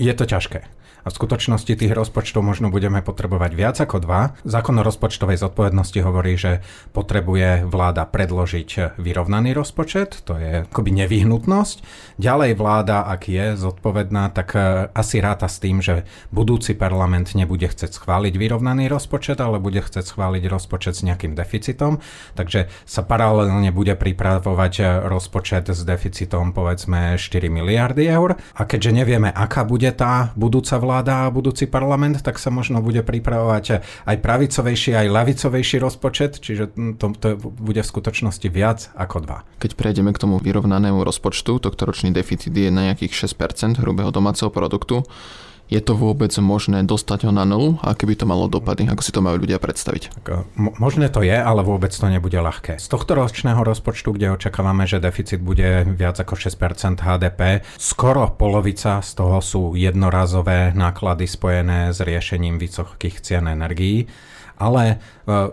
Je 0.00 0.08
to 0.16 0.24
ťažké 0.24 0.64
a 1.02 1.10
v 1.10 1.18
skutočnosti 1.18 1.74
tých 1.74 1.92
rozpočtov 1.92 2.46
možno 2.46 2.70
budeme 2.70 3.02
potrebovať 3.02 3.52
viac 3.58 3.76
ako 3.82 3.98
dva. 3.98 4.38
Zákon 4.46 4.78
o 4.78 4.86
rozpočtovej 4.86 5.38
zodpovednosti 5.38 5.98
hovorí, 5.98 6.38
že 6.38 6.62
potrebuje 6.94 7.66
vláda 7.66 8.06
predložiť 8.06 8.98
vyrovnaný 9.02 9.50
rozpočet, 9.50 10.22
to 10.22 10.38
je 10.38 10.62
akoby 10.70 10.94
nevyhnutnosť. 11.02 11.76
Ďalej 12.22 12.52
vláda, 12.54 13.02
ak 13.10 13.26
je 13.26 13.58
zodpovedná, 13.58 14.30
tak 14.30 14.54
e, 14.54 14.86
asi 14.94 15.18
ráta 15.18 15.50
s 15.50 15.58
tým, 15.58 15.82
že 15.82 16.06
budúci 16.30 16.78
parlament 16.78 17.34
nebude 17.34 17.66
chcieť 17.66 17.98
schváliť 17.98 18.38
vyrovnaný 18.38 18.86
rozpočet, 18.86 19.41
ale 19.42 19.58
bude 19.58 19.82
chcieť 19.82 20.06
schváliť 20.06 20.46
rozpočet 20.46 20.94
s 20.94 21.02
nejakým 21.02 21.34
deficitom, 21.34 21.98
takže 22.38 22.70
sa 22.86 23.02
paralelne 23.02 23.74
bude 23.74 23.98
pripravovať 23.98 24.74
e, 24.78 24.84
rozpočet 25.10 25.68
s 25.74 25.82
deficitom 25.82 26.54
povedzme 26.54 27.18
4 27.18 27.50
miliardy 27.50 28.06
eur. 28.06 28.38
A 28.54 28.62
keďže 28.62 28.94
nevieme, 28.94 29.28
aká 29.34 29.66
bude 29.66 29.90
tá 29.90 30.30
budúca 30.38 30.78
vláda, 30.78 31.26
a 31.26 31.34
budúci 31.34 31.66
parlament, 31.66 32.22
tak 32.22 32.38
sa 32.38 32.48
možno 32.48 32.80
bude 32.84 33.02
pripravovať 33.02 33.82
aj 34.06 34.16
pravicovejší, 34.22 34.94
aj 34.96 35.06
lavicovejší 35.10 35.76
rozpočet, 35.82 36.38
čiže 36.38 36.72
to, 36.96 37.12
to 37.18 37.36
bude 37.40 37.80
v 37.80 37.88
skutočnosti 37.88 38.48
viac 38.48 38.88
ako 38.94 39.16
dva. 39.24 39.38
Keď 39.58 39.74
prejdeme 39.74 40.14
k 40.14 40.22
tomu 40.22 40.38
vyrovnanému 40.38 41.02
rozpočtu, 41.02 41.58
tohto 41.58 41.82
ročný 41.88 42.14
deficit 42.14 42.52
je 42.52 42.70
na 42.70 42.92
nejakých 42.92 43.28
6% 43.28 43.80
hrubého 43.80 44.14
domáceho 44.14 44.52
produktu. 44.52 45.02
Je 45.70 45.80
to 45.80 45.96
vôbec 45.96 46.30
možné 46.42 46.84
dostať 46.84 47.28
ho 47.28 47.32
na 47.32 47.48
nulu? 47.48 47.80
A 47.80 47.96
keby 47.96 48.18
to 48.18 48.28
malo 48.28 48.50
dopady? 48.50 48.86
Ako 48.90 49.00
si 49.00 49.14
to 49.14 49.24
majú 49.24 49.40
ľudia 49.40 49.56
predstaviť? 49.56 50.12
možné 50.56 51.08
to 51.08 51.24
je, 51.24 51.32
ale 51.32 51.64
vôbec 51.64 51.90
to 51.90 52.06
nebude 52.08 52.36
ľahké. 52.36 52.76
Z 52.76 52.86
tohto 52.92 53.16
ročného 53.16 53.62
rozpočtu, 53.64 54.12
kde 54.12 54.36
očakávame, 54.36 54.84
že 54.84 55.00
deficit 55.00 55.40
bude 55.40 55.86
viac 55.96 56.20
ako 56.20 56.36
6% 56.36 57.00
HDP, 57.00 57.64
skoro 57.80 58.28
polovica 58.34 59.00
z 59.00 59.10
toho 59.16 59.38
sú 59.40 59.62
jednorazové 59.78 60.76
náklady 60.76 61.24
spojené 61.24 61.94
s 61.96 62.04
riešením 62.04 62.60
vysokých 62.60 63.24
cien 63.24 63.48
energií 63.48 64.06
ale 64.62 64.84
e, 64.86 64.96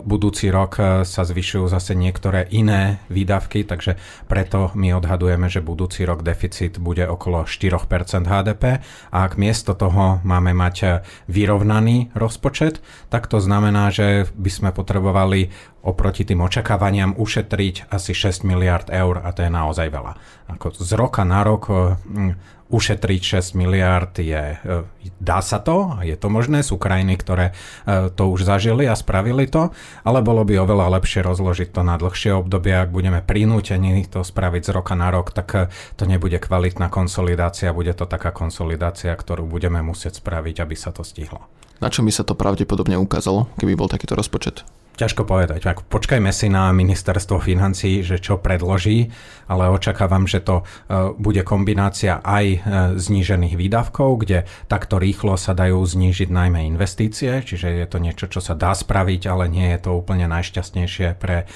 budúci 0.06 0.46
rok 0.54 0.78
e, 0.78 0.82
sa 1.02 1.26
zvyšujú 1.26 1.66
zase 1.66 1.98
niektoré 1.98 2.46
iné 2.54 3.02
výdavky, 3.10 3.66
takže 3.66 3.98
preto 4.30 4.70
my 4.78 4.94
odhadujeme, 4.94 5.50
že 5.50 5.58
budúci 5.58 6.06
rok 6.06 6.22
deficit 6.22 6.78
bude 6.78 7.02
okolo 7.02 7.42
4% 7.42 8.30
HDP 8.30 8.78
a 9.10 9.16
ak 9.26 9.34
miesto 9.34 9.74
toho 9.74 10.22
máme 10.22 10.54
mať 10.54 10.76
e, 10.78 10.86
vyrovnaný 11.26 12.14
rozpočet, 12.14 12.78
tak 13.10 13.26
to 13.26 13.42
znamená, 13.42 13.90
že 13.90 14.30
by 14.38 14.50
sme 14.54 14.70
potrebovali 14.70 15.50
oproti 15.82 16.28
tým 16.28 16.44
očakávaniam 16.44 17.16
ušetriť 17.16 17.92
asi 17.92 18.12
6 18.12 18.44
miliard 18.44 18.86
eur 18.92 19.20
a 19.24 19.32
to 19.32 19.44
je 19.44 19.50
naozaj 19.50 19.88
veľa. 19.88 20.12
Ako 20.52 20.76
z 20.76 20.92
roka 20.98 21.24
na 21.24 21.40
rok 21.46 21.70
ušetriť 22.70 23.42
6 23.42 23.58
miliard 23.58 24.14
je, 24.14 24.54
e, 24.54 24.76
dá 25.18 25.42
sa 25.42 25.58
to, 25.58 25.98
je 26.06 26.14
to 26.14 26.30
možné, 26.30 26.62
sú 26.62 26.78
krajiny, 26.78 27.18
ktoré 27.18 27.50
e, 27.50 27.54
to 28.14 28.30
už 28.30 28.46
zažili 28.46 28.86
a 28.86 28.94
spravili 28.94 29.50
to, 29.50 29.74
ale 30.06 30.22
bolo 30.22 30.46
by 30.46 30.54
oveľa 30.62 31.02
lepšie 31.02 31.26
rozložiť 31.26 31.74
to 31.74 31.82
na 31.82 31.98
dlhšie 31.98 32.30
obdobie, 32.30 32.78
ak 32.78 32.94
budeme 32.94 33.20
prinútení 33.20 34.06
to 34.06 34.22
spraviť 34.22 34.62
z 34.62 34.70
roka 34.70 34.94
na 34.94 35.10
rok, 35.10 35.34
tak 35.34 35.48
e, 35.58 35.60
to 35.98 36.06
nebude 36.06 36.38
kvalitná 36.38 36.86
konsolidácia, 36.88 37.74
bude 37.74 37.92
to 37.92 38.06
taká 38.06 38.30
konsolidácia, 38.30 39.10
ktorú 39.10 39.50
budeme 39.50 39.82
musieť 39.82 40.22
spraviť, 40.22 40.62
aby 40.62 40.74
sa 40.78 40.94
to 40.94 41.02
stihlo. 41.02 41.50
Na 41.82 41.90
čo 41.90 42.06
by 42.06 42.12
sa 42.14 42.22
to 42.22 42.38
pravdepodobne 42.38 42.94
ukázalo, 43.02 43.50
keby 43.58 43.74
bol 43.74 43.90
takýto 43.90 44.14
rozpočet? 44.14 44.62
Ťažko 44.98 45.24
povedať. 45.24 45.64
Počkajme 45.64 46.28
si 46.34 46.52
na 46.52 46.68
ministerstvo 46.74 47.40
financí, 47.40 48.04
že 48.04 48.20
čo 48.20 48.36
predloží, 48.36 49.08
ale 49.48 49.70
očakávam, 49.72 50.28
že 50.28 50.44
to 50.44 50.60
e, 50.60 50.64
bude 51.16 51.40
kombinácia 51.46 52.20
aj 52.20 52.44
e, 52.44 52.58
znížených 52.98 53.56
výdavkov, 53.56 54.26
kde 54.26 54.44
takto 54.68 55.00
rýchlo 55.00 55.40
sa 55.40 55.56
dajú 55.56 55.80
znížiť 55.80 56.28
najmä 56.28 56.68
investície, 56.68 57.40
čiže 57.40 57.80
je 57.80 57.86
to 57.88 57.96
niečo, 58.02 58.26
čo 58.28 58.42
sa 58.42 58.52
dá 58.52 58.76
spraviť, 58.76 59.30
ale 59.30 59.48
nie 59.48 59.72
je 59.72 59.78
to 59.78 59.96
úplne 59.96 60.28
najšťastnejšie 60.28 61.16
pre 61.16 61.44
e, 61.44 61.46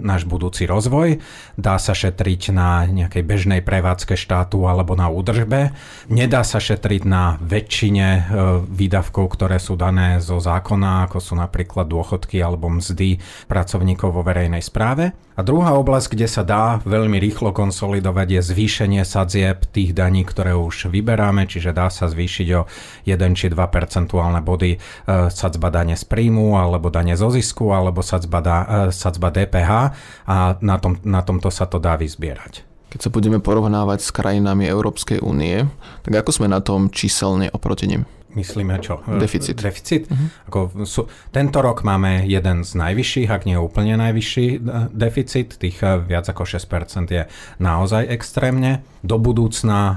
náš 0.00 0.26
budúci 0.26 0.66
rozvoj. 0.66 1.20
Dá 1.60 1.78
sa 1.78 1.92
šetriť 1.92 2.42
na 2.50 2.88
nejakej 2.88 3.22
bežnej 3.22 3.60
prevádzke 3.60 4.18
štátu 4.18 4.66
alebo 4.66 4.96
na 4.96 5.12
údržbe. 5.12 5.76
Nedá 6.10 6.42
sa 6.42 6.58
šetriť 6.58 7.02
na 7.06 7.36
väčšine 7.38 8.08
výdavkov, 8.66 9.36
ktoré 9.36 9.60
sú 9.60 9.76
dané 9.76 10.18
zo 10.18 10.40
zákona, 10.40 11.06
ako 11.08 11.18
sú 11.20 11.34
napríklad 11.36 11.86
dôchodky 11.86 12.40
alebo 12.40 12.69
mzdy 12.78 13.18
pracovníkov 13.50 14.14
vo 14.14 14.22
verejnej 14.22 14.62
správe. 14.62 15.10
A 15.34 15.40
druhá 15.42 15.72
oblasť, 15.74 16.14
kde 16.14 16.28
sa 16.28 16.44
dá 16.44 16.78
veľmi 16.84 17.16
rýchlo 17.16 17.50
konsolidovať, 17.50 18.28
je 18.38 18.40
zvýšenie 18.52 19.02
sadzieb 19.08 19.64
tých 19.72 19.96
daní, 19.96 20.22
ktoré 20.22 20.52
už 20.52 20.92
vyberáme, 20.92 21.48
čiže 21.48 21.72
dá 21.72 21.88
sa 21.88 22.06
zvýšiť 22.06 22.48
o 22.60 22.68
1 23.08 23.38
či 23.38 23.48
2 23.48 23.56
percentuálne 23.56 24.44
body 24.44 24.76
e, 24.76 24.78
sadzba 25.32 25.72
dane 25.72 25.96
z 25.96 26.04
príjmu, 26.04 26.60
alebo 26.60 26.92
dane 26.92 27.16
zo 27.16 27.32
zisku, 27.32 27.72
alebo 27.72 28.04
sadzba, 28.04 28.38
da, 28.44 28.56
e, 28.60 28.66
sadzba 28.92 29.32
DPH 29.32 29.70
a 30.28 30.36
na, 30.60 30.76
tom, 30.76 31.00
na 31.08 31.24
tomto 31.24 31.48
sa 31.48 31.64
to 31.64 31.80
dá 31.80 31.96
vyzbierať. 31.96 32.68
Keď 32.90 33.00
sa 33.06 33.10
budeme 33.14 33.38
porovnávať 33.38 34.02
s 34.02 34.10
krajinami 34.10 34.66
Európskej 34.66 35.22
únie, 35.22 35.62
tak 36.02 36.26
ako 36.26 36.30
sme 36.36 36.48
na 36.50 36.58
tom 36.58 36.90
číselne 36.90 37.46
oproti 37.54 37.86
nim? 37.86 38.02
Myslíme 38.34 38.78
čo? 38.82 39.02
Deficit. 39.06 39.58
Deficit? 39.58 40.02
Uh-huh. 40.10 40.28
Ako 40.50 40.58
sú, 40.82 41.06
tento 41.30 41.62
rok 41.62 41.86
máme 41.86 42.26
jeden 42.26 42.66
z 42.66 42.74
najvyšších, 42.74 43.28
ak 43.30 43.42
nie 43.46 43.58
úplne 43.58 43.98
najvyšší 43.98 44.46
e, 44.54 44.58
deficit, 44.90 45.58
tých 45.58 45.78
e, 45.82 46.02
viac 46.02 46.26
ako 46.26 46.42
6% 46.46 47.10
je 47.10 47.26
naozaj 47.62 48.06
extrémne. 48.10 48.82
Do 49.02 49.16
budúcna 49.16 49.78
e, 49.80 49.94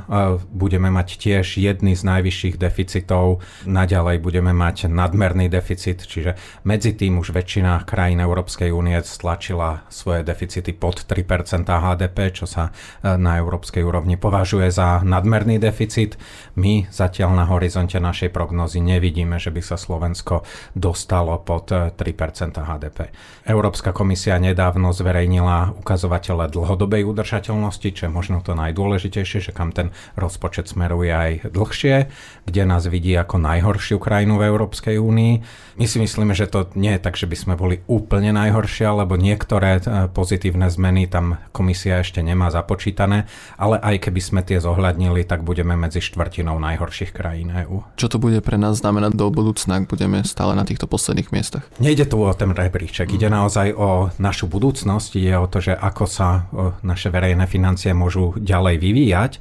budeme 0.49 0.93
mať 0.93 1.17
tiež 1.17 1.57
jedný 1.57 1.93
z 1.97 2.03
najvyšších 2.05 2.55
deficitov, 2.61 3.41
naďalej 3.69 4.21
budeme 4.21 4.53
mať 4.53 4.89
nadmerný 4.89 5.49
deficit, 5.49 6.01
čiže 6.05 6.37
medzi 6.65 6.93
tým 6.93 7.17
už 7.21 7.33
väčšina 7.33 7.85
krajín 7.89 8.21
Európskej 8.21 8.73
únie 8.73 8.97
stlačila 9.01 9.85
svoje 9.89 10.21
deficity 10.21 10.73
pod 10.73 11.05
3% 11.05 11.65
HDP, 11.67 12.17
čo 12.31 12.45
sa 12.47 12.71
na 13.03 13.35
európskej 13.37 13.83
úrovni 13.83 14.15
považuje 14.15 14.71
za 14.71 15.03
nadmerný 15.03 15.59
deficit. 15.59 16.15
My 16.55 16.87
zatiaľ 16.87 17.35
na 17.35 17.45
horizonte 17.49 17.99
našej 17.99 18.22
našej 18.23 18.39
prognozy 18.39 18.79
nevidíme, 18.79 19.35
že 19.35 19.51
by 19.51 19.59
sa 19.59 19.75
Slovensko 19.75 20.47
dostalo 20.79 21.35
pod 21.43 21.67
3% 21.75 21.99
eh, 21.99 22.63
HDP. 22.63 22.99
Európska 23.43 23.91
komisia 23.91 24.39
nedávno 24.39 24.95
zverejnila 24.95 25.75
ukazovatele 25.83 26.47
dlhodobej 26.47 27.03
udržateľnosti, 27.03 27.89
čo 27.91 28.07
je 28.07 28.11
možno 28.15 28.39
to 28.39 28.55
najdôležitejšie, 28.55 29.43
že 29.43 29.51
kam 29.51 29.75
ten 29.75 29.91
rozpočet 30.15 30.71
smeruje 30.71 31.11
aj 31.11 31.31
dlhšie, 31.51 32.07
kde 32.47 32.63
nás 32.63 32.87
vidí 32.87 33.11
ako 33.11 33.43
najhoršiu 33.43 33.99
krajinu 33.99 34.39
v 34.39 34.47
Európskej 34.47 34.95
únii. 34.95 35.33
My 35.75 35.83
si 35.83 35.99
myslíme, 35.99 36.31
že 36.31 36.47
to 36.47 36.71
nie 36.79 36.95
je 36.95 37.03
tak, 37.03 37.19
že 37.19 37.27
by 37.27 37.35
sme 37.35 37.53
boli 37.59 37.83
úplne 37.91 38.31
najhoršia, 38.31 39.03
lebo 39.03 39.19
niektoré 39.19 39.83
eh, 39.83 40.07
pozitívne 40.07 40.71
zmeny 40.71 41.11
tam 41.11 41.43
komisia 41.51 41.99
ešte 41.99 42.23
nemá 42.23 42.47
započítané, 42.55 43.27
ale 43.59 43.83
aj 43.83 44.07
keby 44.07 44.21
sme 44.23 44.41
tie 44.47 44.63
zohľadnili, 44.63 45.27
tak 45.27 45.43
budeme 45.43 45.75
medzi 45.75 45.99
štvrtinou 45.99 46.55
najhorších 46.55 47.11
krajín 47.11 47.51
EÚ. 47.51 47.99
Čo 47.99 48.12
to 48.13 48.21
bude 48.21 48.37
pre 48.45 48.61
nás 48.61 48.77
znamenať 48.77 49.17
do 49.17 49.33
budúcna, 49.33 49.81
ak 49.81 49.89
budeme 49.89 50.21
stále 50.21 50.53
na 50.53 50.61
týchto 50.61 50.85
posledných 50.85 51.33
miestach? 51.33 51.65
Nejde 51.81 52.05
tu 52.05 52.21
o 52.21 52.29
ten 52.37 52.53
rebríček, 52.53 53.09
ide 53.09 53.25
naozaj 53.25 53.73
o 53.73 54.13
našu 54.21 54.45
budúcnosť, 54.45 55.17
ide 55.17 55.33
o 55.41 55.49
to, 55.49 55.57
že 55.57 55.73
ako 55.73 56.05
sa 56.05 56.45
naše 56.85 57.09
verejné 57.09 57.49
financie 57.49 57.97
môžu 57.97 58.37
ďalej 58.37 58.77
vyvíjať 58.77 59.31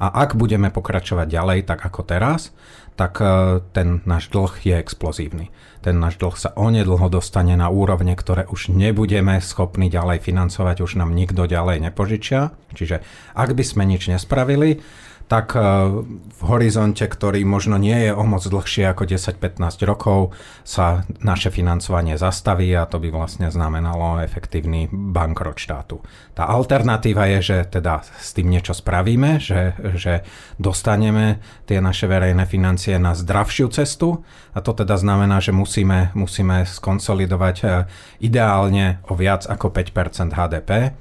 a 0.00 0.24
ak 0.24 0.40
budeme 0.40 0.72
pokračovať 0.72 1.28
ďalej 1.28 1.68
tak 1.68 1.84
ako 1.84 2.00
teraz, 2.08 2.56
tak 2.96 3.20
e, 3.20 3.60
ten 3.72 4.04
náš 4.04 4.28
dlh 4.28 4.52
je 4.64 4.74
explozívny. 4.76 5.48
Ten 5.80 5.98
náš 5.98 6.20
dlh 6.20 6.36
sa 6.36 6.52
onedlho 6.56 7.08
dostane 7.08 7.56
na 7.56 7.72
úrovne, 7.72 8.12
ktoré 8.12 8.44
už 8.48 8.72
nebudeme 8.72 9.40
schopní 9.40 9.88
ďalej 9.88 10.24
financovať, 10.24 10.84
už 10.84 11.00
nám 11.00 11.16
nikto 11.16 11.48
ďalej 11.48 11.88
nepožičia. 11.88 12.52
Čiže 12.76 13.00
ak 13.32 13.56
by 13.56 13.64
sme 13.64 13.84
nič 13.88 14.12
nespravili, 14.12 14.84
tak 15.32 15.56
eh, 15.56 15.64
v 16.28 16.40
horizonte, 16.44 17.08
ktorý 17.08 17.40
možno 17.48 17.80
nie 17.80 17.96
je 18.04 18.12
o 18.12 18.20
moc 18.28 18.44
dlhšie 18.44 18.84
ako 18.92 19.08
10-15 19.08 19.88
rokov, 19.88 20.36
sa 20.60 21.08
naše 21.24 21.48
financovanie 21.48 22.20
zastaví 22.20 22.68
a 22.76 22.84
to 22.84 23.00
by 23.00 23.08
vlastne 23.08 23.48
znamenalo 23.48 24.20
efektívny 24.20 24.92
bankrot 24.92 25.56
štátu. 25.56 26.04
Tá 26.36 26.52
alternatíva 26.52 27.32
je, 27.32 27.40
že 27.40 27.58
teda 27.80 28.04
s 28.04 28.36
tým 28.36 28.52
niečo 28.52 28.76
spravíme, 28.76 29.40
že, 29.40 29.72
že 29.96 30.20
dostaneme 30.60 31.40
tie 31.64 31.80
naše 31.80 32.04
verejné 32.04 32.44
financie 32.44 33.00
na 33.00 33.16
zdravšiu 33.16 33.72
cestu 33.72 34.20
a 34.52 34.60
to 34.60 34.76
teda 34.76 35.00
znamená, 35.00 35.40
že 35.40 35.56
musíme, 35.56 36.12
musíme 36.12 36.68
skonsolidovať 36.68 37.56
eh, 37.64 37.88
ideálne 38.20 39.00
o 39.08 39.16
viac 39.16 39.48
ako 39.48 39.72
5% 39.72 40.36
HDP 40.36 40.92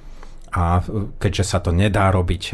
a 0.51 0.83
keďže 1.17 1.43
sa 1.47 1.63
to 1.63 1.71
nedá 1.71 2.11
robiť 2.11 2.43
e, 2.43 2.53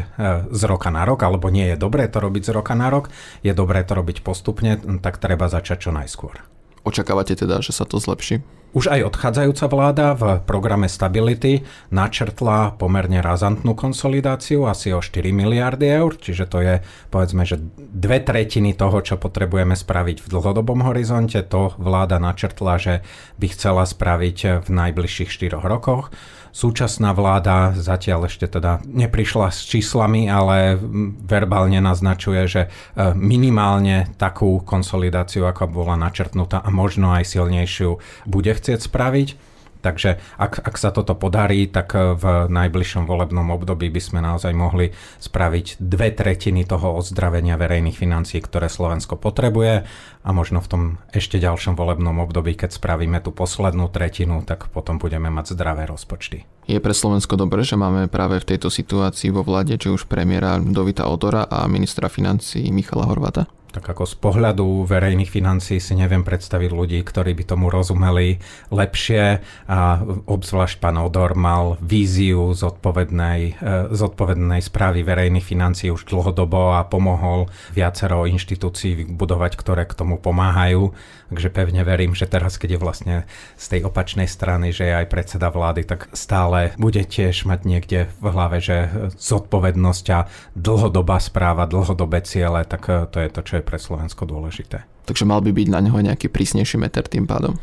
z 0.54 0.62
roka 0.70 0.94
na 0.94 1.02
rok, 1.04 1.26
alebo 1.26 1.50
nie 1.50 1.74
je 1.74 1.78
dobré 1.78 2.06
to 2.06 2.22
robiť 2.22 2.44
z 2.46 2.52
roka 2.54 2.78
na 2.78 2.94
rok, 2.94 3.10
je 3.42 3.54
dobré 3.58 3.82
to 3.82 3.98
robiť 3.98 4.22
postupne, 4.22 4.78
tak 5.02 5.18
treba 5.18 5.50
začať 5.50 5.90
čo 5.90 5.92
najskôr. 5.92 6.46
Očakávate 6.88 7.36
teda, 7.36 7.60
že 7.60 7.76
sa 7.76 7.84
to 7.84 8.00
zlepší? 8.00 8.40
Už 8.76 8.92
aj 8.92 9.10
odchádzajúca 9.10 9.66
vláda 9.72 10.08
v 10.14 10.24
programe 10.44 10.92
Stability 10.92 11.64
načrtla 11.90 12.76
pomerne 12.76 13.24
razantnú 13.24 13.74
konsolidáciu, 13.74 14.68
asi 14.68 14.92
o 14.92 15.00
4 15.00 15.32
miliardy 15.32 15.88
eur, 15.88 16.14
čiže 16.20 16.46
to 16.46 16.60
je 16.62 16.76
povedzme, 17.10 17.48
že 17.48 17.58
dve 17.80 18.20
tretiny 18.20 18.76
toho, 18.76 19.00
čo 19.02 19.16
potrebujeme 19.16 19.74
spraviť 19.74 20.20
v 20.20 20.28
dlhodobom 20.30 20.84
horizonte, 20.84 21.42
to 21.48 21.74
vláda 21.80 22.20
načrtla, 22.20 22.76
že 22.78 22.94
by 23.40 23.48
chcela 23.56 23.88
spraviť 23.88 24.68
v 24.68 24.70
najbližších 24.70 25.32
4 25.32 25.64
rokoch. 25.64 26.12
Súčasná 26.58 27.13
vláda 27.13 27.78
zatiaľ 27.78 28.26
ešte 28.26 28.50
teda 28.50 28.82
neprišla 28.89 29.54
s 29.54 29.62
číslami, 29.70 30.26
ale 30.26 30.74
verbálne 31.22 31.78
naznačuje, 31.78 32.41
že 32.50 32.62
e, 32.65 32.70
minimálne 33.13 34.10
takú 34.17 34.65
konsolidáciu, 34.65 35.46
ako 35.46 35.70
bola 35.70 35.93
načrtnutá 36.02 36.65
a 36.65 36.74
možno 36.74 37.13
aj 37.13 37.30
silnejšiu, 37.30 38.02
bude 38.26 38.50
chcieť 38.50 38.82
spraviť. 38.82 39.38
Takže 39.82 40.18
ak, 40.38 40.62
ak 40.62 40.76
sa 40.76 40.90
toto 40.90 41.13
podarí, 41.13 41.70
tak 41.70 41.94
v 41.94 42.50
najbližšom 42.50 43.06
volebnom 43.06 43.54
období 43.54 43.88
by 43.94 44.02
sme 44.02 44.20
naozaj 44.22 44.52
mohli 44.52 44.92
spraviť 45.22 45.80
dve 45.80 46.12
tretiny 46.12 46.66
toho 46.66 46.98
ozdravenia 46.98 47.56
verejných 47.56 47.98
financií, 47.98 48.42
ktoré 48.42 48.68
Slovensko 48.68 49.16
potrebuje 49.16 49.86
a 50.28 50.30
možno 50.36 50.60
v 50.60 50.68
tom 50.68 50.82
ešte 51.16 51.40
ďalšom 51.40 51.80
volebnom 51.80 52.20
období, 52.20 52.60
keď 52.60 52.76
spravíme 52.76 53.24
tú 53.24 53.32
poslednú 53.32 53.88
tretinu, 53.88 54.44
tak 54.44 54.68
potom 54.74 55.00
budeme 55.00 55.32
mať 55.32 55.56
zdravé 55.56 55.88
rozpočty. 55.88 56.44
Je 56.68 56.84
pre 56.84 56.92
Slovensko 56.92 57.40
dobré, 57.40 57.63
že 57.63 57.80
máme 57.80 58.12
práve 58.12 58.44
v 58.44 58.56
tejto 58.56 58.68
situácii 58.68 59.32
vo 59.32 59.48
vláde, 59.48 59.80
či 59.80 59.88
už 59.88 60.12
premiéra 60.12 60.60
Dovita 60.60 61.08
Odora 61.08 61.48
a 61.48 61.63
ministra 61.72 62.12
financí 62.12 62.68
Michala 62.76 63.08
Horvata? 63.08 63.48
Tak 63.78 63.94
ako 63.94 64.10
z 64.10 64.16
pohľadu 64.18 64.90
verejných 64.90 65.30
financí 65.30 65.78
si 65.78 65.94
neviem 65.94 66.26
predstaviť 66.26 66.74
ľudí, 66.74 66.98
ktorí 67.06 67.38
by 67.38 67.44
tomu 67.46 67.70
rozumeli 67.70 68.42
lepšie 68.74 69.38
a 69.70 70.02
obzvlášť 70.26 70.82
pán 70.82 70.98
Odor 70.98 71.38
mal 71.38 71.78
víziu 71.78 72.58
zodpovednej, 72.58 73.40
e, 73.54 73.94
zodpovednej 73.94 74.66
správy 74.66 75.06
verejných 75.06 75.46
financí 75.46 75.94
už 75.94 76.10
dlhodobo 76.10 76.74
a 76.74 76.90
pomohol 76.90 77.54
viacero 77.78 78.26
inštitúcií 78.26 79.13
budovať, 79.13 79.54
ktoré 79.54 79.86
k 79.86 79.94
tomu 79.94 80.18
pomáhajú. 80.18 80.98
Takže 81.28 81.52
pevne 81.52 81.84
verím, 81.84 82.16
že 82.16 82.24
teraz, 82.24 82.56
keď 82.56 82.78
je 82.78 82.84
vlastne 82.84 83.16
z 83.60 83.66
tej 83.68 83.82
opačnej 83.84 84.32
strany, 84.32 84.72
že 84.72 84.88
je 84.88 84.96
aj 84.96 85.12
predseda 85.12 85.52
vlády, 85.52 85.84
tak 85.84 86.08
stále 86.16 86.72
bude 86.80 87.04
tiež 87.04 87.44
mať 87.44 87.60
niekde 87.68 88.00
v 88.24 88.26
hlave, 88.32 88.63
že 88.63 88.88
zodpovednosť 89.20 90.06
a 90.16 90.32
dlhodobá 90.56 91.20
správa, 91.20 91.68
dlhodobé 91.68 92.24
ciele, 92.24 92.63
tak 92.63 92.88
to 92.88 93.18
je 93.20 93.28
to, 93.28 93.42
čo 93.44 93.54
je 93.60 93.63
pre 93.68 93.76
Slovensko 93.76 94.24
dôležité. 94.24 94.88
Takže 95.08 95.28
mal 95.28 95.44
by 95.44 95.52
byť 95.52 95.68
na 95.68 95.80
neho 95.84 96.00
nejaký 96.00 96.32
prísnejší 96.32 96.80
meter 96.80 97.04
tým 97.08 97.28
pádom? 97.28 97.60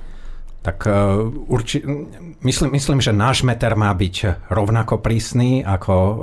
Tak 0.65 0.89
e, 0.89 0.97
urči, 1.29 1.85
myslím, 2.41 2.73
myslím, 2.73 3.05
že 3.05 3.13
náš 3.13 3.45
meter 3.45 3.77
má 3.77 3.93
byť 3.93 4.49
rovnako 4.49 5.05
prísny 5.05 5.61
ako 5.61 5.93
e, 5.93 6.15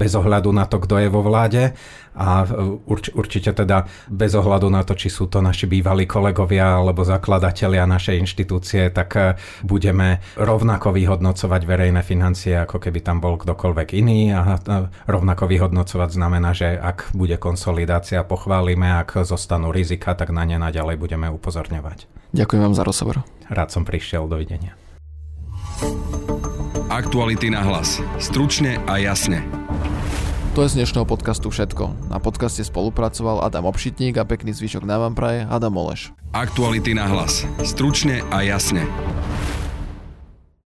bez 0.00 0.16
ohľadu 0.16 0.48
na 0.48 0.64
to, 0.64 0.80
kto 0.80 0.96
je 0.96 1.08
vo 1.12 1.20
vláde 1.20 1.76
a 2.16 2.28
e, 2.40 2.80
urč, 2.88 3.12
určite 3.12 3.52
teda 3.52 3.84
bez 4.08 4.32
ohľadu 4.32 4.72
na 4.72 4.80
to, 4.80 4.96
či 4.96 5.12
sú 5.12 5.28
to 5.28 5.44
naši 5.44 5.68
bývalí 5.68 6.08
kolegovia 6.08 6.80
alebo 6.80 7.04
zakladatelia 7.04 7.84
našej 7.84 8.16
inštitúcie, 8.16 8.88
tak 8.96 9.36
budeme 9.60 10.24
rovnako 10.40 10.96
vyhodnocovať 10.96 11.60
verejné 11.60 12.00
financie, 12.00 12.56
ako 12.64 12.80
keby 12.80 13.04
tam 13.04 13.20
bol 13.20 13.36
kdokoľvek 13.36 13.88
iný 13.92 14.32
a 14.32 14.56
rovnako 15.04 15.44
vyhodnocovať 15.52 16.16
znamená, 16.16 16.56
že 16.56 16.80
ak 16.80 17.12
bude 17.12 17.36
konsolidácia, 17.36 18.24
pochválime, 18.24 18.88
ak 19.04 19.28
zostanú 19.28 19.68
rizika, 19.68 20.16
tak 20.16 20.32
na 20.32 20.48
ne 20.48 20.56
naďalej 20.56 20.96
budeme 20.96 21.28
upozorňovať. 21.28 22.21
Ďakujem 22.32 22.62
vám 22.64 22.74
za 22.76 22.82
rozhovor. 22.84 23.20
Rád 23.52 23.68
som 23.68 23.84
prišiel. 23.84 24.24
Dovidenia. 24.24 24.72
Aktuality 26.88 27.52
na 27.52 27.60
hlas. 27.60 28.00
Stručne 28.16 28.80
a 28.88 28.96
jasne. 28.96 29.44
To 30.52 30.64
je 30.64 30.72
z 30.72 30.84
dnešného 30.84 31.08
podcastu 31.08 31.48
všetko. 31.48 32.12
Na 32.12 32.20
podcaste 32.20 32.60
spolupracoval 32.60 33.40
Adam 33.40 33.64
Obšitník 33.68 34.20
a 34.20 34.28
pekný 34.28 34.52
zvyšok 34.52 34.84
na 34.84 35.00
vám 35.00 35.16
praje 35.16 35.48
Adam 35.48 35.72
Oleš. 35.76 36.12
Aktuality 36.36 36.92
na 36.92 37.08
hlas. 37.08 37.48
Stručne 37.64 38.20
a 38.28 38.44
jasne. 38.44 38.84